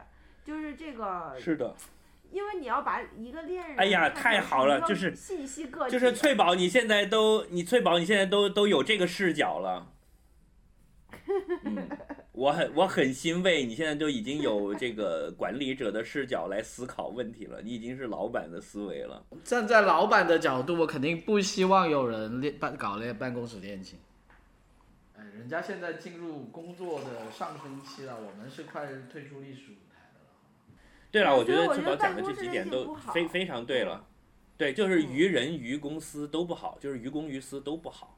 [0.42, 1.76] 就是这个，是的，
[2.30, 9.88] 因为你要把一个恋人，哎呀太好了就是信息个体，就是翠宝，你现在都你翠宝，你现在都都有这个视角了。
[11.64, 11.88] 嗯，
[12.32, 19.24] 我很我很欣慰，你现在就已经有这个管理者的视角来思考问题了，你已经是老板的思维了。
[19.44, 23.98] 站在老板的角度，我肯定不希望有人恋办搞恋办公室恋情。
[25.16, 30.30] 哎，人家现在进入工作的上升期了，我们是快退出历史舞台的了。
[31.10, 34.06] 对了，我觉得得翠宝讲的这几点都非非常对了。
[34.56, 38.16] 对，就是于人于公司都不好，就是于公于私都不好。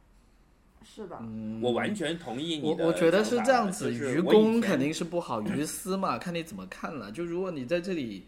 [0.85, 7.11] 是的，嗯，我完全同意你的我我觉得是这样子，就是于公肯定是不好， 于私嘛，看你怎么看了。
[7.13, 8.27] 就如果你在这里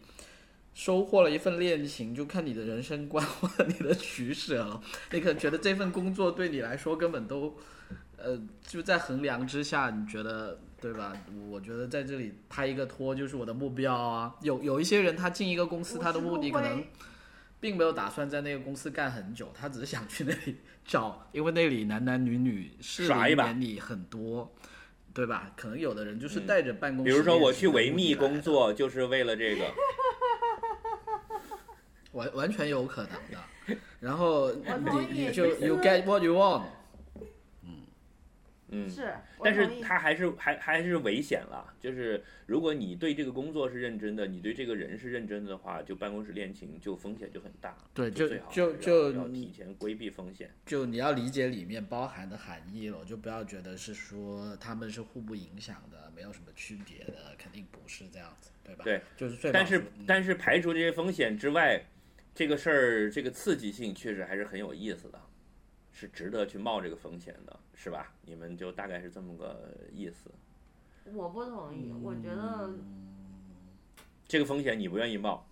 [0.73, 4.81] 收获了一份恋情，就看你的人生观或者你的取舍了。
[5.11, 7.55] 你可能觉得这份工作对你来说根本都，
[8.17, 11.13] 呃，就在衡量之下，你觉得对吧？
[11.49, 14.35] 我觉得在这里拍一个拖就是我的目标啊。
[14.41, 16.83] 有有一些人他进一个公司，他的目的可能。
[17.65, 20.55] 并没有打算在那个公司干很久，他只是想去那里
[20.85, 24.53] 找， 因为那里男男女女是耍一把龄年里很多，
[25.15, 25.51] 对吧？
[25.57, 29.65] 可能有的人就是嗯带着办公室、比如说我去维密工，作，就是为了这个。
[32.13, 33.75] 完完全有可能的。
[33.99, 36.61] 然后你你就就是 you get what you want，
[38.69, 39.13] 嗯，是，
[39.43, 41.73] 但是他还是还还是危险了。
[41.79, 47.77] 就是如果你对这个工作是认真的，你对这个人是认真的话，就办公室恋情就风险就很大。
[47.93, 50.49] 对，就最好就就要提前规避风险。
[50.65, 58.83] 就你要理解里面包含的含义了，就不要觉得是说他们是互不影响的，没有什么区别的，肯定不是这样子，对吧？
[58.83, 61.79] 对，就是最但是嗯但是排除这些风险之外，
[62.33, 65.21] 这个事儿，这个刺激性确实还是很有意思的，
[65.93, 68.11] 是值得去冒这个风险的，是吧？
[68.23, 70.31] 你们就大概是这么个意思。
[71.13, 72.71] 我不同意，我觉得
[74.27, 75.45] 这个风险你不愿意冒，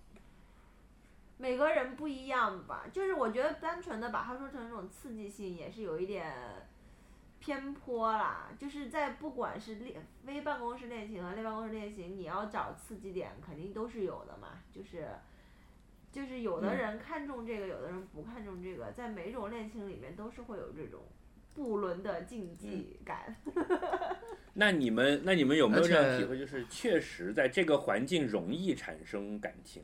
[1.38, 2.86] 每个人不一样吧。
[2.92, 6.34] 就是我觉得单纯的把它说成一种刺激性，也是有一点
[7.40, 8.50] 偏颇啦。
[8.58, 14.60] 就是在不管是恋非办公室恋情和类办公室恋情，你要找刺激点，肯定都是有的嘛。
[14.72, 15.08] 就是
[16.12, 21.02] 就是有的人看重这个，有的人不看重这个，在每种恋情里面都是会有这种
[21.54, 23.36] 不伦的竞技感。
[24.56, 26.38] 那你们那你们有没有这样体会？
[26.38, 29.84] 就是确实在这个环境容易产生感情。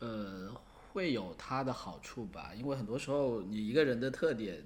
[0.00, 0.54] 呃，
[0.92, 4.62] 会有它的好处吧，因为很多时候你一个人的特点，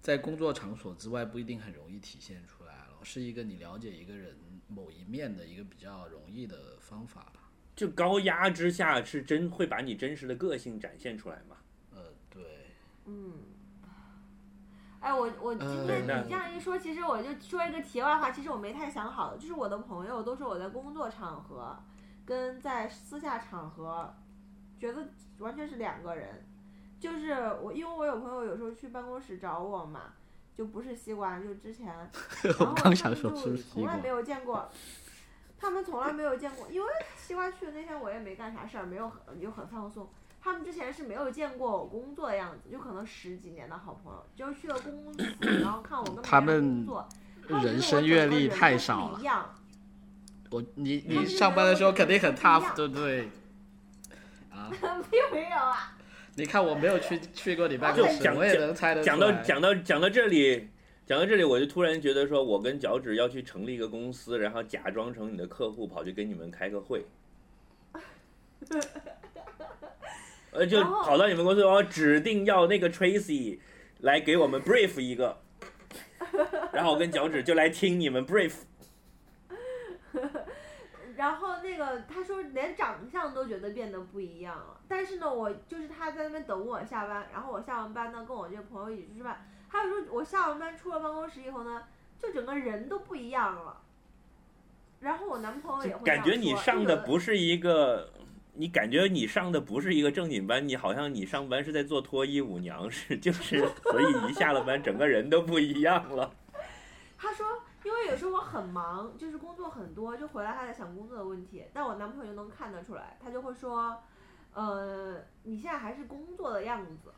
[0.00, 4.34] 在工作场所之外不一定很容易体现出来了，是一个你了解一个人
[4.66, 7.50] 某一面的一个比较容易的方法吧。
[7.76, 11.56] 就高压之下是真会把你真实的个性展现出来嘛？
[13.06, 13.32] 嗯，
[15.00, 21.76] 哎，我我今呃天你这样一说，其实我就说一个题外话，其实我没太想好，就是我的朋友都说我在工作场合
[22.24, 24.14] 跟在私下场合，
[24.78, 25.06] 觉得
[25.38, 26.46] 完全是两个人。
[27.00, 30.14] 就是我，因为我有朋友有时候去办公室找我嘛，
[30.56, 31.86] 就不是西瓜，就之前，
[32.42, 34.70] 然后我刚他们想说就是西瓜从来没有见过，
[35.58, 40.08] 他们从来没有见过，因为西瓜去的那天我也没干啥事儿，没有很就很放松。
[40.44, 47.08] 他们之前是没有见过我工作的样子，就可能十几年的好朋友，就是去了公司，然后看我跟别他人们工作，
[47.48, 49.56] 他们人生阅历太少了，
[50.50, 53.30] 我你你上班的时候肯定很 tough，对不对？
[54.52, 54.70] 啊，
[55.10, 55.96] 并没有啊。
[56.34, 60.68] 你看我没有去去过你办就公室，讲我也能猜得出讲到讲到讲到这里，
[61.06, 67.06] 讲到这里，我就突然觉得说，我跟脚趾要去成立一个公司，然后假装成你的客户，跑去跟你们开个会。
[70.54, 73.58] 呃，就跑到你们公司，然后指定要那个 Tracy
[74.00, 75.36] 来给我们 brief 一个，
[76.72, 78.54] 然后我跟脚趾就来听你们 brief。
[81.16, 91.82] 然后那个他说连长相都觉得变得不一样了，但是呢，我就是他在那边等我下班，然后我下完班呢跟我这个朋友一起去吃饭，他就说我下完班出了办公室以后呢，
[92.20, 93.80] 就整个人都不一样了。
[95.00, 98.10] 然后我男朋友也会感觉你上的不是一个，
[98.56, 106.32] 你感觉你上的不是一个正经班，你好像你上班是在做脱衣舞娘是，就是 所以一下了班，整个人都不一样了。
[107.18, 107.46] 他说，
[107.84, 114.02] 因为有时候我很忙，就是工作很多，就回来还在想工作的问题，但我男朋友就能看得出来，他就会说，
[114.52, 117.12] 呃，你现在还是工作的样子。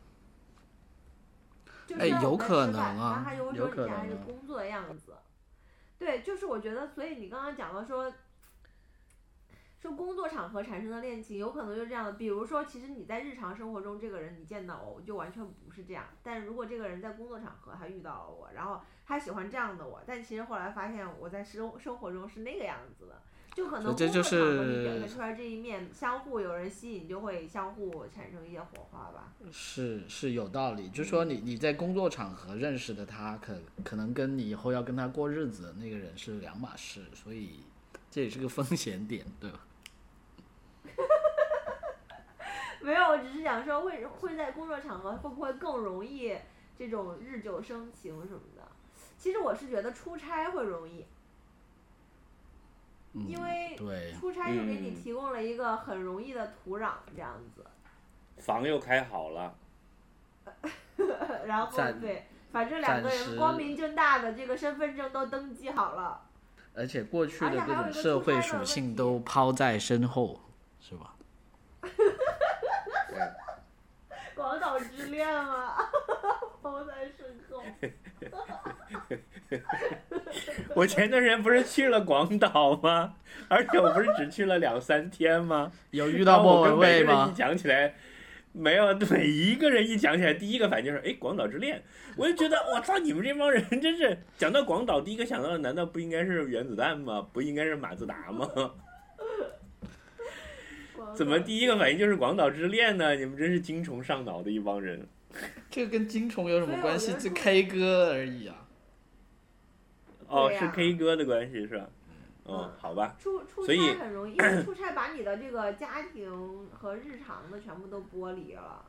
[1.85, 5.13] 就是哎有可能吃饭啊然后他就会有可说你现在还是工作的样子。
[5.97, 8.11] 对，就是我觉得，所以你刚刚讲到说，
[9.79, 12.13] 说工作场合产生的恋情，有可能就是这样的。
[12.13, 16.05] 比如说，其实你在日常生活中，这个人你见到我，就完全不是这样。
[16.23, 23.21] 但如果这个人在工作场合他遇到了我，然后他喜欢这样的我，但其实后来发现我在生生活中是那个样子的，
[23.53, 29.33] 就可能工作场合你表是现出来这一面，相互有人吸引，就会相互产生一些火花吧。
[29.51, 37.59] 是是有道理，就说你你在工作场合认识的他，可可能跟你以后要跟他过日子的那个人是两码事，所以
[38.09, 39.59] 这也是个 风险点，对吧？
[42.81, 46.37] 没有，我只是想说会会在工作场合会不会更容易
[46.77, 48.63] 这种日久生情什么的。
[49.17, 51.05] 其实我是觉得出差会容易，
[53.13, 53.75] 嗯，因为，
[54.13, 57.65] 出差就给你嗯提供了一个很容易的土壤，这样子。
[58.37, 59.55] 房又开好了，
[61.45, 66.21] 然后对，反正两个人光明正大的这个身份证都登记好了。
[66.75, 70.39] 而且过去的各种社会属性都抛在身后，
[70.79, 71.15] 是吧？
[71.81, 73.19] 对，
[74.37, 75.73] 广岛之恋吗，
[76.61, 77.63] 抛在身后。
[80.75, 83.15] 我前段时间不是去了广岛吗？
[83.47, 85.71] 而且我不是只去了两三天吗？
[85.89, 87.35] 有遇遇到莫文每蔚吗一？
[87.35, 87.95] 讲起来，
[88.51, 91.81] 没有，每一个人一讲起来，第一个反应就是，哎，广岛之恋。
[92.15, 97.27] 我就觉得，我操，你们这帮人真是讲到广岛，第一个想到的难道不应该是原子弹吗？
[97.33, 98.47] 不应该是马自达吗？
[101.15, 103.15] 怎么第一个反应就是广岛之恋呢？
[103.15, 105.05] 你们真是精虫上脑的一帮人。
[105.69, 107.13] 这个跟金虫有什么关系？
[107.19, 108.67] 这 K 歌而已啊。
[110.27, 111.89] 哦，是 K 歌的关系是吧？
[112.43, 118.85] 哦嗯，好吧，出出所以差很容易，因 为出差把你的这个家庭和日常的全部都剥离了。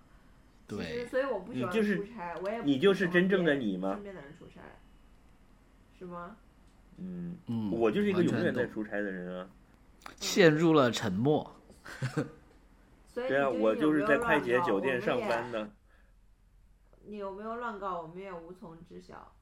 [0.69, 4.61] 其实，对，所以我不喜欢你就是出差，我也你就是真正的你吗身边的人出差，
[5.99, 6.37] 是吗？
[6.99, 9.49] 嗯，嗯，我就是一个永远在出差的人啊。
[10.21, 11.58] 陷入了沉默。
[13.07, 15.71] 所以对啊，我就是在快捷酒店上班的。
[17.07, 19.33] 你有没有乱搞，我们也无从知晓。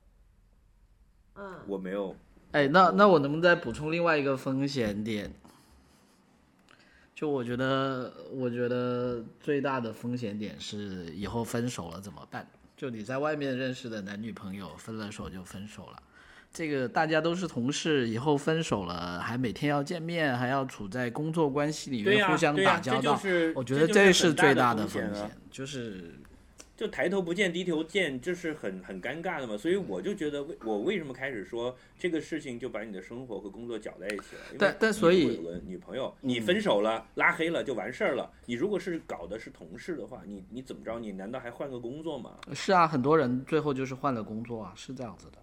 [1.35, 2.17] 嗯，我没有，
[2.53, 5.35] 哎，那那我能不能再补充另外一个风险点？
[7.15, 12.49] 就我觉得，我觉得最大的风险点是以后分手了怎么办？
[12.77, 16.03] 就你在外面认识的男女朋友分了手就分手了，
[16.57, 25.31] 这个大家都是同事，以后分手了还每天要见面，还要处在工作关系里、面互相、打交道，这就是我觉得这这是最大的的风险啊。
[25.51, 26.15] 就是
[26.75, 29.55] 就抬头不见低头见，这是很很尴尬的嘛。
[29.55, 34.57] 所以我就觉得为，我为什么开始说这个事情就把你的生活和工作搅在一起了？
[34.59, 38.33] 但但所以有个女朋友，你分手了、拉黑了就完事儿了。
[38.47, 40.99] 你如果是搞的是同事的话，你你怎么着？
[40.99, 42.31] 你难道还换个工作吗？
[42.55, 45.39] 是啊，很多人最后就是换了工作啊，是这样子的。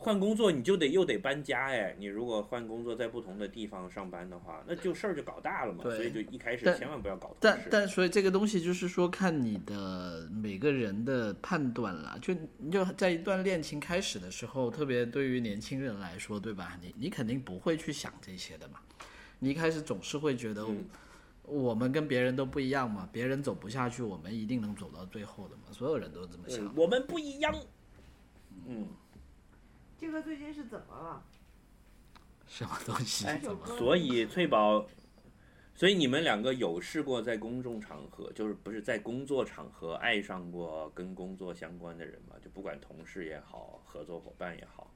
[0.00, 5.82] 换工作你就得又得搬家哎，你如果换工作在不同的地方上班的话，那就事儿就搞大了嘛。
[5.82, 7.36] 所以就一开始千万不要搞。
[7.40, 12.16] 但但所以这个东西就是说，看你的每个人的判断了。
[12.22, 16.78] 就你就在一段恋情开始的时候，特别对于年轻人来说，对吧？
[16.80, 18.78] 你你肯定不会去想这些的嘛。
[19.40, 20.84] 你一开始总是会觉得嗯
[21.42, 25.62] 我们跟别人都不一样嘛，别人走不下去，我们一定能走到最后的嘛。
[25.72, 26.72] 所有人都这么想嗯。
[26.76, 27.52] 我们不一样。
[28.66, 28.86] 嗯，
[29.98, 31.22] 这个最近是怎么了？
[32.46, 33.26] 什么东西？
[33.76, 34.86] 所以翠宝，
[35.74, 42.36] 所以你们两个有试过在公众场合，就是不是在工作场合爱上过跟工作相关的人吗？
[42.42, 44.90] 就不管同事也好，合作伙伴也好。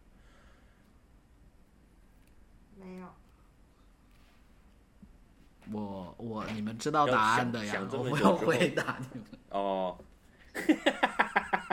[2.78, 3.06] 没有。
[5.70, 9.28] 我我你们知道答案的呀我不要么久之后回答你们。
[9.50, 9.96] 哦，
[10.54, 10.56] 好，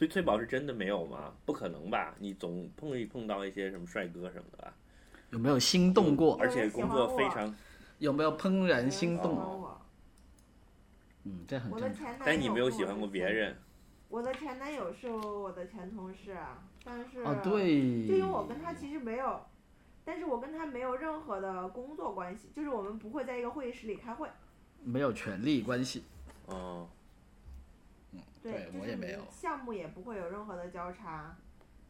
[0.00, 1.30] 所以翠宝是真的没有吗？
[1.44, 2.14] 不可能吧？
[2.18, 4.72] 你总碰一碰到一些什么帅哥什么的吧？
[5.28, 6.38] 有没有心动过？
[6.40, 7.54] 而且工作非常，
[7.98, 9.68] 有没有怦然心动？
[11.24, 12.16] 嗯，这很正常。
[12.24, 13.28] 但你没有喜欢过别。
[13.28, 13.54] 人。
[14.08, 18.08] 我的前男友是我的前同事啊，但是哦，对。
[18.08, 19.38] 就因为我跟他其实没有，
[20.02, 24.26] 但是我跟他没有任何的工作关系，就是我们不会在一个会议室里开会。
[24.82, 26.04] 没有权利关系。
[26.46, 26.88] 哦，
[28.42, 31.36] 对就是你我也没有项目也不会有任何的交叉，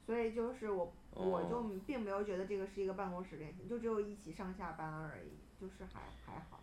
[0.06, 6.60] 所以就是我我就哦并没有觉得这个是一个办公室恋情，就只有一起上下班而已，就是还还好。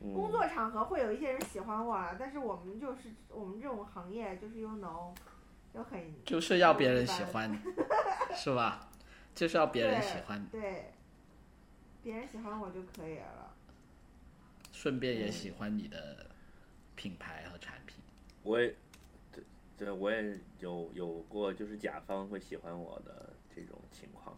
[0.00, 5.14] 嗯工作场合会有一些人喜欢我啊，但是我们就是我们这种行业就是 you know，
[5.72, 7.50] 就很就是要别人喜欢，
[8.34, 8.90] 是吧？
[9.34, 10.92] 就是要别人喜欢，对，
[12.02, 13.54] 别人喜欢我就可以了。
[14.72, 16.26] 顺便也喜欢你的
[16.96, 17.43] 品牌。
[18.44, 18.72] 我也，
[19.32, 19.42] 对
[19.76, 24.36] 对，我也有有过，就是甲方会喜欢我的这种情况。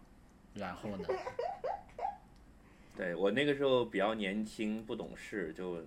[0.55, 1.05] 然后呢？
[2.97, 5.83] 对我那个时候比较年轻，不懂事，就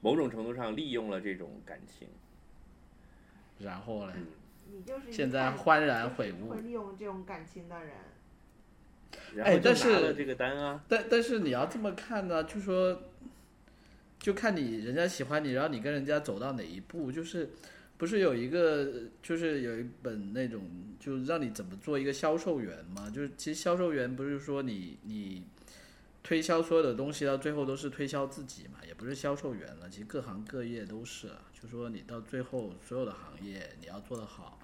[0.00, 2.08] 某种程度上利用了这种感情。
[3.60, 4.12] 然后呢？
[4.16, 4.26] 嗯，
[4.72, 7.94] 你就是现在幡然悔悟会利用这种感情的人。
[9.34, 10.84] 然后就拿但是了这个单啊。
[10.88, 13.02] 但但是你要这么看呢，就说，
[14.26, 17.48] 就看你人家喜欢你，然后你跟人家走到哪一步，就是
[17.96, 20.68] 不是有一个就是有一本那种
[20.98, 23.08] 就让你怎么做一个销售员嘛？
[23.08, 25.44] 就是其实销售员不是说你你
[26.24, 34.58] 推销所有的东西到最后都是推销自己嘛，也不是销售员了，其实各行各业都是啊，就说你到最后所有的行业你要做得好。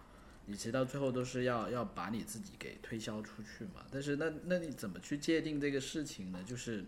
[0.46, 6.40] 你其实到最后都是要要把你自己给推销出去嘛，但是那那你怎么去界定这个事情呢？
[6.44, 6.84] 就是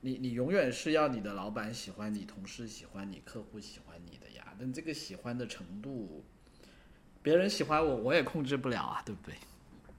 [0.00, 4.54] 你你永远是要你的老板喜欢你，同事喜欢你，客户喜欢你的呀。
[4.58, 6.24] 但这个喜欢的程度，
[7.22, 9.34] 别人喜欢我，我也控制不了啊，对不对？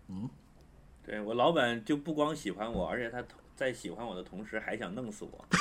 [0.10, 0.30] 嗯
[1.04, 3.24] 对我老板就不光喜欢我，而且他
[3.56, 5.46] 在喜欢我的同时还想弄死我。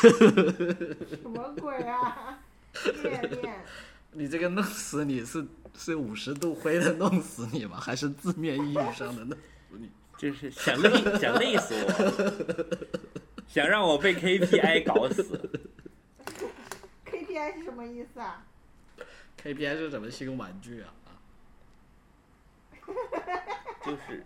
[1.09, 2.39] 什么鬼啊！
[4.13, 7.79] 你这个弄死你是是五十度灰的弄死你吗？
[7.81, 9.91] 还是字面意义上的弄死你？
[10.19, 13.20] 就是想累想累死我，
[13.53, 15.51] 想让我被 KPI 搞死。
[17.05, 18.45] KPI 是什么意思啊
[19.43, 20.95] ？KPI 是什么新玩具啊？
[23.85, 24.25] 就是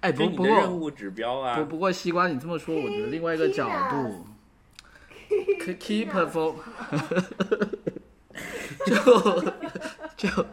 [0.00, 4.26] 哎，就你不不过任务指标啊不，不过西瓜你这么说，我觉得另外一个角度。
[5.64, 6.54] 可 keep for，
[8.84, 8.94] 就
[10.14, 10.46] 就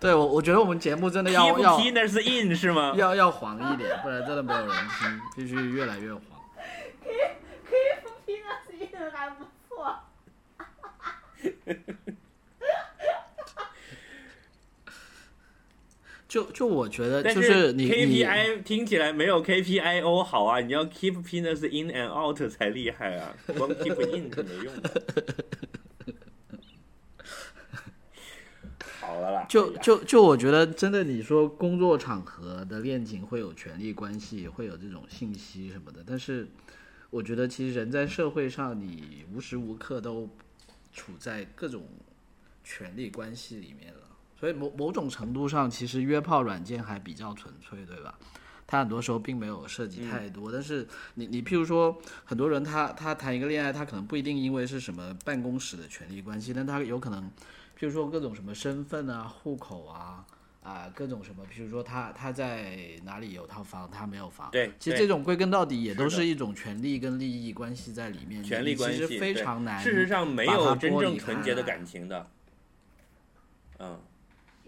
[0.00, 2.94] 对我我觉得我们节目真的要 P 要不 P 那是 in 是吗？
[2.96, 6.22] 要要黄一点，不然真的没有人听，必须越来越黄。
[7.68, 10.00] KFP 那是印还不错。
[16.28, 25.02] 就就我觉得但就是你 KPI 听起来没有 KPIO 好啊，你要 keep penis in and out 才厉害啊，光 keep in 是没用的。
[29.00, 36.46] 好了啦，就就就我觉得，真的，你说工作场合的恋情会有权利关系，会有这种信息什么的，但是
[37.10, 40.28] 我觉得其实人在社会上，你无时无刻都
[40.92, 41.84] 处在各种
[42.62, 44.00] 权力关系里面了，
[44.38, 48.18] 所以某某种程度上，其实约炮软件还比较纯粹，对吧？
[48.66, 57.24] 它很多时候并没有涉及太多，但是你你譬如说，很多人他他谈一个恋爱，他可能不一定因为是什么办公室的权利关系，但他有可能，
[57.78, 60.26] 譬如说各种什么身份啊、户口啊
[60.68, 69.82] 啊各种什么，比如说他他在哪里有套房，他没有房，对，其实这种归根到底也都是一种权利跟利益关系在里面，权利关系非常难。
[69.82, 72.30] 事实上没有真正纯洁的感情的。
[73.78, 73.98] 嗯，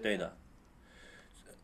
[0.03, 0.35] 对的。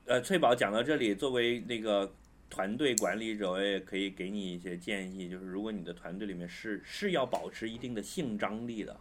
[0.04, 2.12] 呃，翠宝讲到这里，作为那个
[2.50, 8.94] 团队管理者，我也可以给你一些建议，就是如果你的团队里面是是要保持一定的性张力的，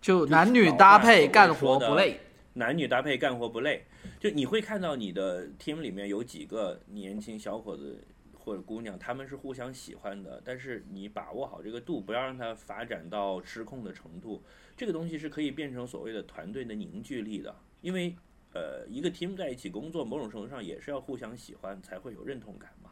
[0.00, 2.20] 就就是男女搭配干活不累。
[2.58, 3.84] 男女搭配干活不累，
[4.30, 8.02] 你会看到你的 team 里面有几个年轻小伙子
[8.32, 14.42] 或者姑娘，他们是互相喜欢的，但是你把握好这个度，不要让它发展到失控的程度。
[14.76, 18.14] 这个东西是可以变成所谓的团队的凝聚力的，因为
[18.52, 22.90] 呃，一个 team 在一起工作，某种程度上也是要互相喜欢，才会有认同感嘛，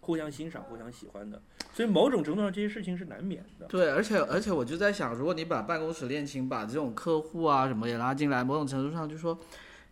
[0.00, 1.42] 互相欣赏、互相喜欢的。
[1.72, 3.66] 所以某种程度上，这些事情是难免的。
[3.66, 9.38] 对，而且而且我就在想，如果你把办公室恋情、把这种客户啊什么也拉进来，某种程度上就说，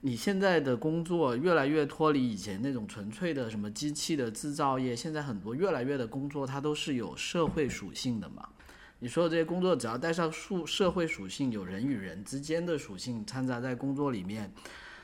[0.00, 8.48] 你现在的工作越来越脱离以前那种纯粹的什么机器的制造业，现在很多越来越的工作它都是有社会属性的嘛。
[8.98, 14.52] 你说的这些工作只要带上数社会属性，有人与人之间的属性掺杂在工作里面，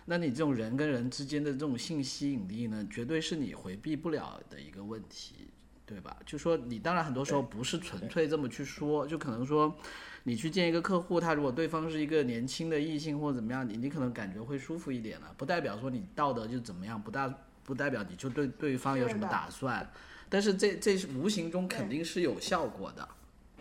[0.07, 5.49] 那你这种人跟人之间的这种性吸引力呢，绝对是你回避不了的一个问题。
[5.85, 6.17] 对吧？
[6.25, 9.77] 就说你当然很多时候不是纯粹这么去说，就可能说
[10.25, 17.33] 你去见一个客户，他如果对方是一个年轻的异性或者怎么样，你你可能感觉会舒服一点了，不代表说你道德就怎么样，不大
[17.65, 19.89] 不代表你就对对方有什么打算，
[20.29, 23.09] 但是这这是无形中肯定是有效果的，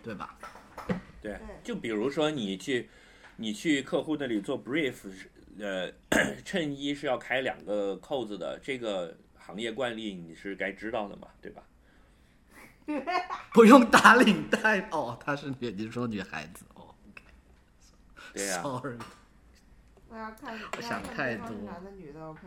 [0.02, 0.38] 对吧？
[0.86, 0.96] 对。
[1.20, 2.88] 对，就比如说你去，
[3.36, 4.94] 你去客户那里做 brief，
[5.58, 5.92] 呃，
[6.44, 11.62] 衬衣是要开两个扣子的，这个行业惯例你是该知道的嘛，对吧？
[13.52, 16.94] 不用打领带哦，她是女，你说女孩子哦
[18.34, 18.96] 对呀、，sorry，
[20.08, 22.40] 我要看，我想太多男的女的，OK。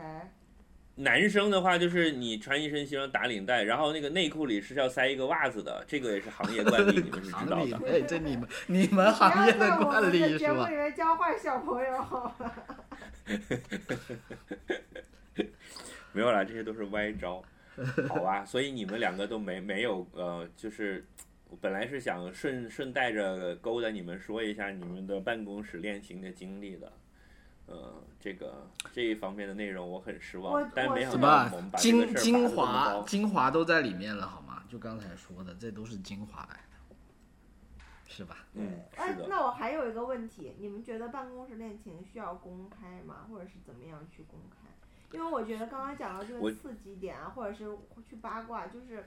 [0.98, 7.66] 男生的话就是你穿一身西装打领带，然后那个内裤里是要塞一个袜子的，这个也是行业惯例， 你们是知道的。
[7.66, 10.72] 里哎，这你们你们行业的惯例是吧节目里？
[10.72, 12.32] 面教坏小朋友。
[16.14, 17.44] 没有啦，这些都是歪招，
[18.08, 18.46] 好吧？
[18.46, 21.06] 所以你们两个都没没有呃，就是
[21.50, 26.92] 我本来是想顺顺带着勾搭你们说一下你们的办公室恋情的经历的，
[27.68, 34.64] 呃，这个这一方面的内容我很失望，但没想到我们把这个精精华精华都在里面了，好吗？
[34.68, 36.96] 就刚才说的，这都是精华来的，
[38.08, 38.38] 是吧？
[38.54, 39.16] 嗯，哎。
[39.30, 43.28] 那我还有一个问题，你们觉得办公室恋情需要公开吗？
[43.30, 44.68] 或者是怎么样去公开？
[45.12, 47.66] 因为我觉得刚刚讲到这个刺激点啊，或者是
[48.10, 49.06] 去八卦，就是，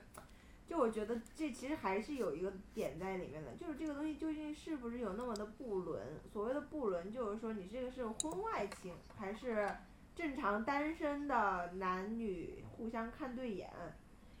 [0.67, 6.01] 就我觉得这其实还是有一个点在里面的，就是这个东西究竟是不是有那么的不伦？
[6.31, 9.69] 所谓的不伦，就是说你这个是婚外情，还是
[10.15, 13.69] 正常单身的男女互相看对眼，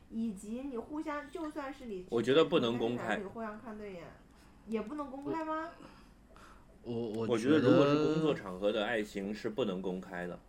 [0.09, 4.03] 以及你互相就算是你，我觉得不能公开男女互相看对眼，
[4.67, 5.69] 也不能公开吗？
[6.81, 10.39] 我我我觉得如果是工作场合的爱情是不能公开的，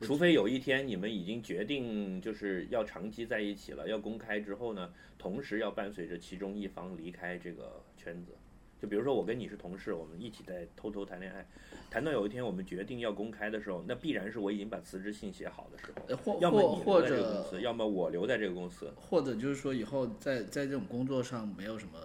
[0.00, 8.32] 除非有一天你们已经决定就是要长期在一起了，要公开之后呢，同时要伴随着其中一方离开这个圈子。
[8.80, 11.46] 就比如说我跟你是同事，我们一起在偷偷谈恋爱，
[11.90, 15.92] 谈到有一天我们决定要公开的时候，那必然是我已经把辞职信写好的时
[16.24, 18.90] 候，要么或或你留在这个公者司，要么我留在这个公司。
[18.96, 22.00] 或者就是说以后在在这种工作上没有什么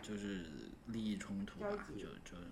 [0.00, 0.46] 就是
[0.86, 2.42] 利益冲突啊，交集就就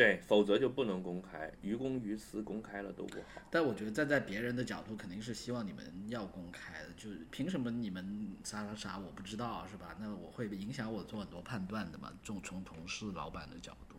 [0.00, 3.42] 对，否则就不能公开，于公于私，公开了都不好。
[3.50, 6.88] 但我觉得站在别人的角度，肯定是希望你们要公开的。
[6.96, 9.94] 就是凭什么你们啥啥啥我不知道是吧？
[10.00, 12.10] 那我会影响我做很多判断的嘛。
[12.22, 13.96] 这种从同事、老板的角度，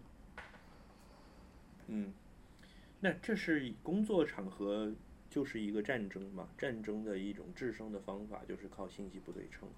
[1.85, 2.11] 嗯，
[2.99, 4.91] 那这是工作场合
[5.29, 6.47] 就是一个战争嘛？
[6.57, 9.69] 战争的一种制胜的方法就是靠信息不对称。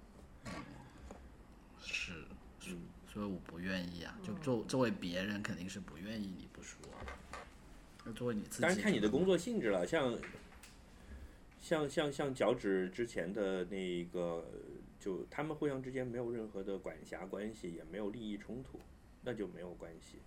[1.82, 2.24] 是，
[2.68, 2.78] 嗯，
[3.14, 4.18] 所以我不愿意啊。
[4.24, 6.80] 就作作为别人，肯定是不愿意你不说。
[8.04, 8.62] 那作为你自己。
[8.62, 10.18] 当然看你的工作性质了，像
[11.62, 14.44] 像像像脚趾之前的那个，
[14.98, 18.80] 就他们互相之间没有任何的管辖关系，也没有利益冲突，
[19.22, 20.18] 那就没有关系。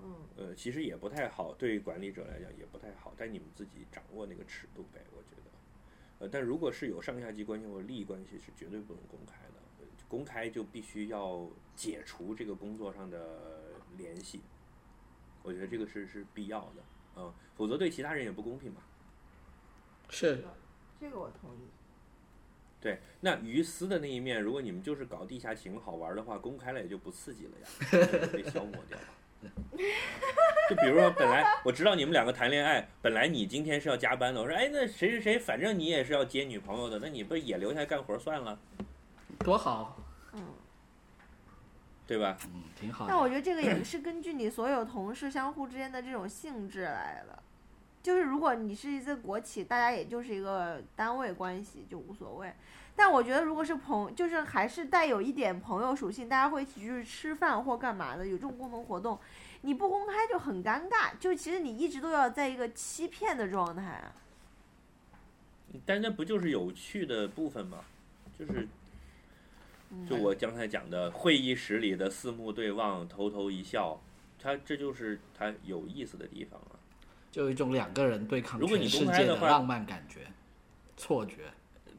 [0.00, 5.50] 嗯，呃，其实也不太好，对于管理者来讲也不太好，但你们自己掌握那个尺度呗，我觉得。
[6.20, 9.57] 呃，但如果是有上下级关系或者利益关系，是绝对不能公开的。
[10.08, 11.46] 呃公开就必须要
[11.76, 13.18] 解除这个工作上的
[13.96, 14.40] 联系，
[15.42, 16.82] 我觉得这个是是必要的，
[17.16, 18.80] 嗯，否则对其他人也不公平嘛。
[20.08, 20.42] 是
[20.98, 21.68] 这个我同意。
[22.80, 27.68] 对，那于私的那一面，如果你们就是搞地下情好玩的话，公开了也就不刺激了呀，
[28.22, 29.04] 就被消磨掉了。
[30.70, 38.58] 就比如说，本来我知道你们两个谈恋爱，本来你今天是要加班的，我说，哎，那谁谁谁，反正你也是要接女朋友的，那你不也留下来干活算了，
[39.38, 39.96] 多好，
[40.32, 40.42] 嗯，
[42.06, 42.36] 对吧？
[42.46, 43.10] 嗯，挺好的。
[43.10, 47.42] 但我觉得这个也是根据你所有同事相互之间的这种性质来的。
[48.02, 52.52] 就是如果你是一个国企，大家也就是一个单位关系，就无所谓。
[52.94, 59.18] 但我觉得如果是朋，就是还是带有一点朋友属性，大家会一起去吃饭或干嘛的，有这种共同活动，
[59.62, 61.10] 你不公开就很尴尬。
[61.18, 64.12] 就其实你一直都要在一个欺骗的状态啊。
[65.84, 67.78] 但那不就是有趣的部分吗？
[68.38, 68.66] 就是，
[70.08, 74.00] 就我刚才讲的，会议室里的四目对望，偷偷一笑，
[74.38, 76.78] 他这就是他有意思的地方啊。
[77.30, 80.20] 就有一种两个人对抗如果你全世公开的话界的浪漫感觉、
[80.96, 81.36] 错觉。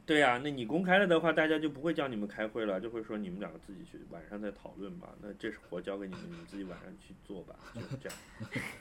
[0.06, 5.08] 对呀、那你公开了的话，大家就不会叫你们开会了，就会说你们两个自己去晚上再讨论吧。
[5.22, 8.18] 那这是活交给你们，你们自己晚上去做吧，就是这样，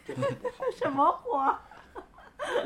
[0.08, 0.64] 这很不好。
[0.76, 1.60] 什么活？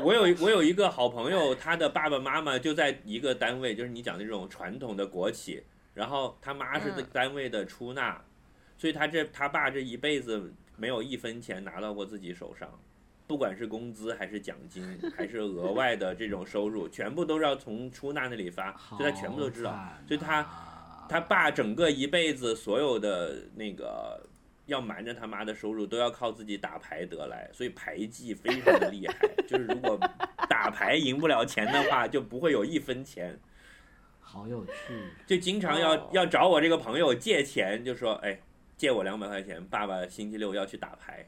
[0.02, 5.62] 我有我有一个好朋友，他的爸爸妈妈就在一个单位，就是你讲的这种传统的国企，
[5.94, 8.20] 然后他妈是嗯单位的出纳，
[8.76, 12.68] 所以他这他爸这一辈子没有一分钱拿到过自己手上，
[13.26, 14.84] 不管是工资还是奖金，
[15.16, 19.72] 还是额外的这种收入，全部都是要从出纳那里发，所以他全部都知道。
[20.06, 24.20] 所以他啊他爸整个一辈子所有的那个
[24.66, 29.14] 要瞒着他妈的收入，都要靠自己打牌得来，所以牌技非常的厉害。
[29.46, 29.98] 就是如果
[30.48, 33.38] 打牌赢不了钱的话，就不会有一分钱，
[34.34, 34.72] 好有趣。
[35.26, 38.36] 就经常要、哦要找我这个朋友借钱，就说哎，
[38.76, 41.24] 借我两百块钱，爸爸星期六要去打牌。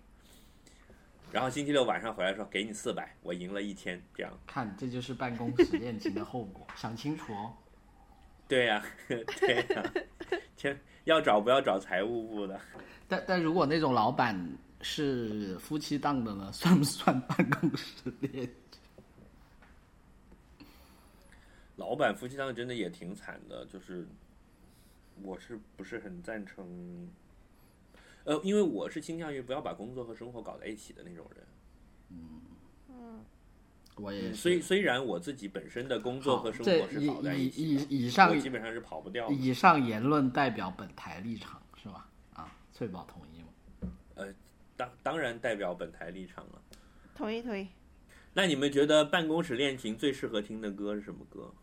[1.31, 7.53] 然后星期六晚上回来说给你四百，我赢了一千，这样看，这就是办公室恋情的后果， 想清楚哦。
[8.49, 9.93] 对呀、 对呀、
[10.57, 12.61] 千要找不要找财务部的。
[13.09, 14.37] 但但如果那种老板
[14.81, 18.49] 是夫妻档的呢，算不算办公室恋？
[21.77, 24.07] 老板夫妻档真的也挺惨的，就是
[25.23, 27.09] 我是不是很赞成？
[28.25, 31.47] 呃，因为我是倾向于不要把工作和生活搞在一起的那种人。
[32.11, 32.41] 嗯
[32.89, 33.25] 嗯
[33.97, 34.35] 我也是。
[34.35, 39.35] 虽虽然我自己本身的工作和生活是以搞在一起以的，以以上我基本上是跑不掉的。
[39.35, 42.11] 以上言论代表本台立场是吧？
[42.35, 43.93] 啊，翠宝同意吗？
[44.17, 44.35] 呃
[44.77, 46.63] 当当然代表本台立场了。
[47.15, 47.69] 同意同意。
[48.35, 51.55] 那你们觉得办公室恋情最适合听的歌是什么歌？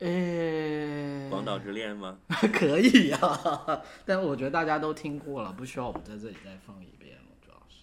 [0.00, 2.18] 呃，广岛之恋吗？
[2.52, 7.76] 可以啊， 但我觉得大家都听过了，不需要我们在这里再放一遍了，主要是。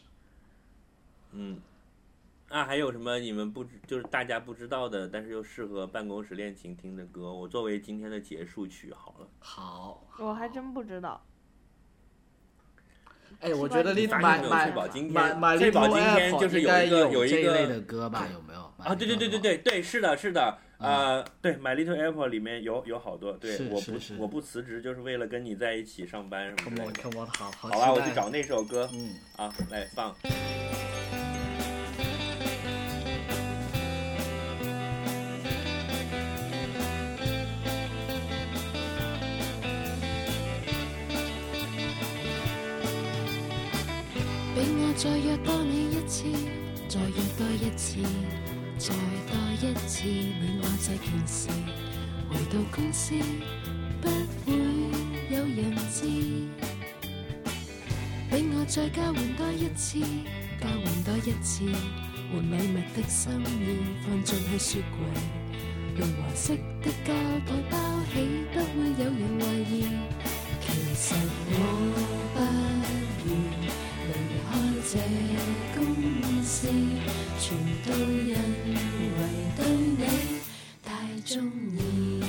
[1.34, 1.60] 嗯。
[2.48, 7.34] 啊，还有什么你们不知就是大家不知道的，但是又适合办公室恋情听的歌？
[7.34, 9.28] 我作为今天的结束曲好了。
[9.40, 11.22] 好，我还真不知道。
[13.42, 14.64] 哎，我觉得你现没有 My
[15.58, 18.26] 翠宝今天就是有一个有一这一个类的歌吧？
[18.32, 18.62] 有没有？
[18.78, 24.14] 啊，对对对对对对，是的，是的，呃，对，My Little Apple 里面有有好多，对是，我是是。
[24.16, 27.02] 不我不辞职就是为了跟你在一起上班什么之，Come 类 on 的。
[27.02, 28.90] Come on，好好好吧，我去找那首歌。
[28.94, 30.14] 嗯，啊，来放。
[44.56, 46.24] 俾我再約多你一次，
[46.88, 48.00] 再約多一次，
[48.86, 51.50] 再多一次，你我這件事，
[52.30, 53.16] 回到公司
[54.00, 54.08] 不
[54.46, 54.54] 會
[55.32, 56.06] 有人知。
[58.30, 60.00] 俾我再交換多一次，
[60.62, 61.66] 交換多一次，
[62.32, 64.96] 換禮物的心意放進去雪櫃，
[65.98, 67.10] 用黄色的膠
[67.44, 67.74] 袋包
[68.14, 68.14] 起，
[68.54, 69.74] 不會有人懷疑。
[70.62, 71.06] 其實
[71.50, 71.58] 我
[72.36, 72.38] 不
[73.26, 73.85] 願離開
[74.88, 75.00] 这
[75.76, 75.82] 公
[76.44, 76.68] 事
[77.40, 77.90] 全都
[78.22, 79.20] 因为
[79.58, 79.60] 对
[79.98, 80.00] 你
[80.84, 80.88] 太
[81.26, 81.34] 中
[81.76, 82.22] 意，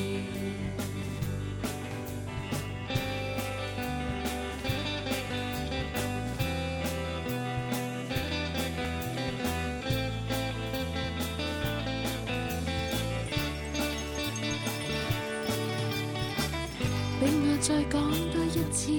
[17.20, 17.94] 俾我再讲
[18.32, 18.96] 多一次，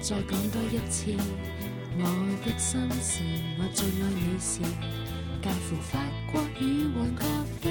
[0.00, 1.16] 再讲多一次。
[2.58, 3.22] 心事，
[3.58, 4.60] 我最愛你时
[5.42, 5.98] 介乎法
[6.32, 7.26] 國與皇國
[7.60, 7.70] 的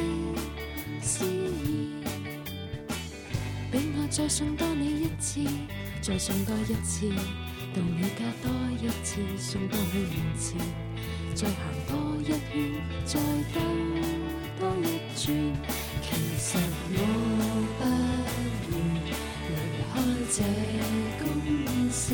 [1.02, 1.90] 詩意。
[3.72, 5.42] 俾我再送多你一次，
[6.02, 7.10] 再送多一次，
[7.74, 10.56] 到你家多一次，送到去門前，
[11.34, 11.58] 再行
[11.88, 13.20] 多一圈，再
[13.54, 13.60] 兜
[14.60, 14.88] 多一
[15.18, 15.26] 轉。
[16.04, 16.08] 其
[16.38, 16.60] 實
[16.94, 17.00] 我
[17.80, 17.82] 不
[18.70, 18.74] 願
[19.50, 19.52] 離
[19.90, 19.94] 開
[20.30, 20.38] 這
[21.26, 21.26] 公
[21.90, 22.14] 司，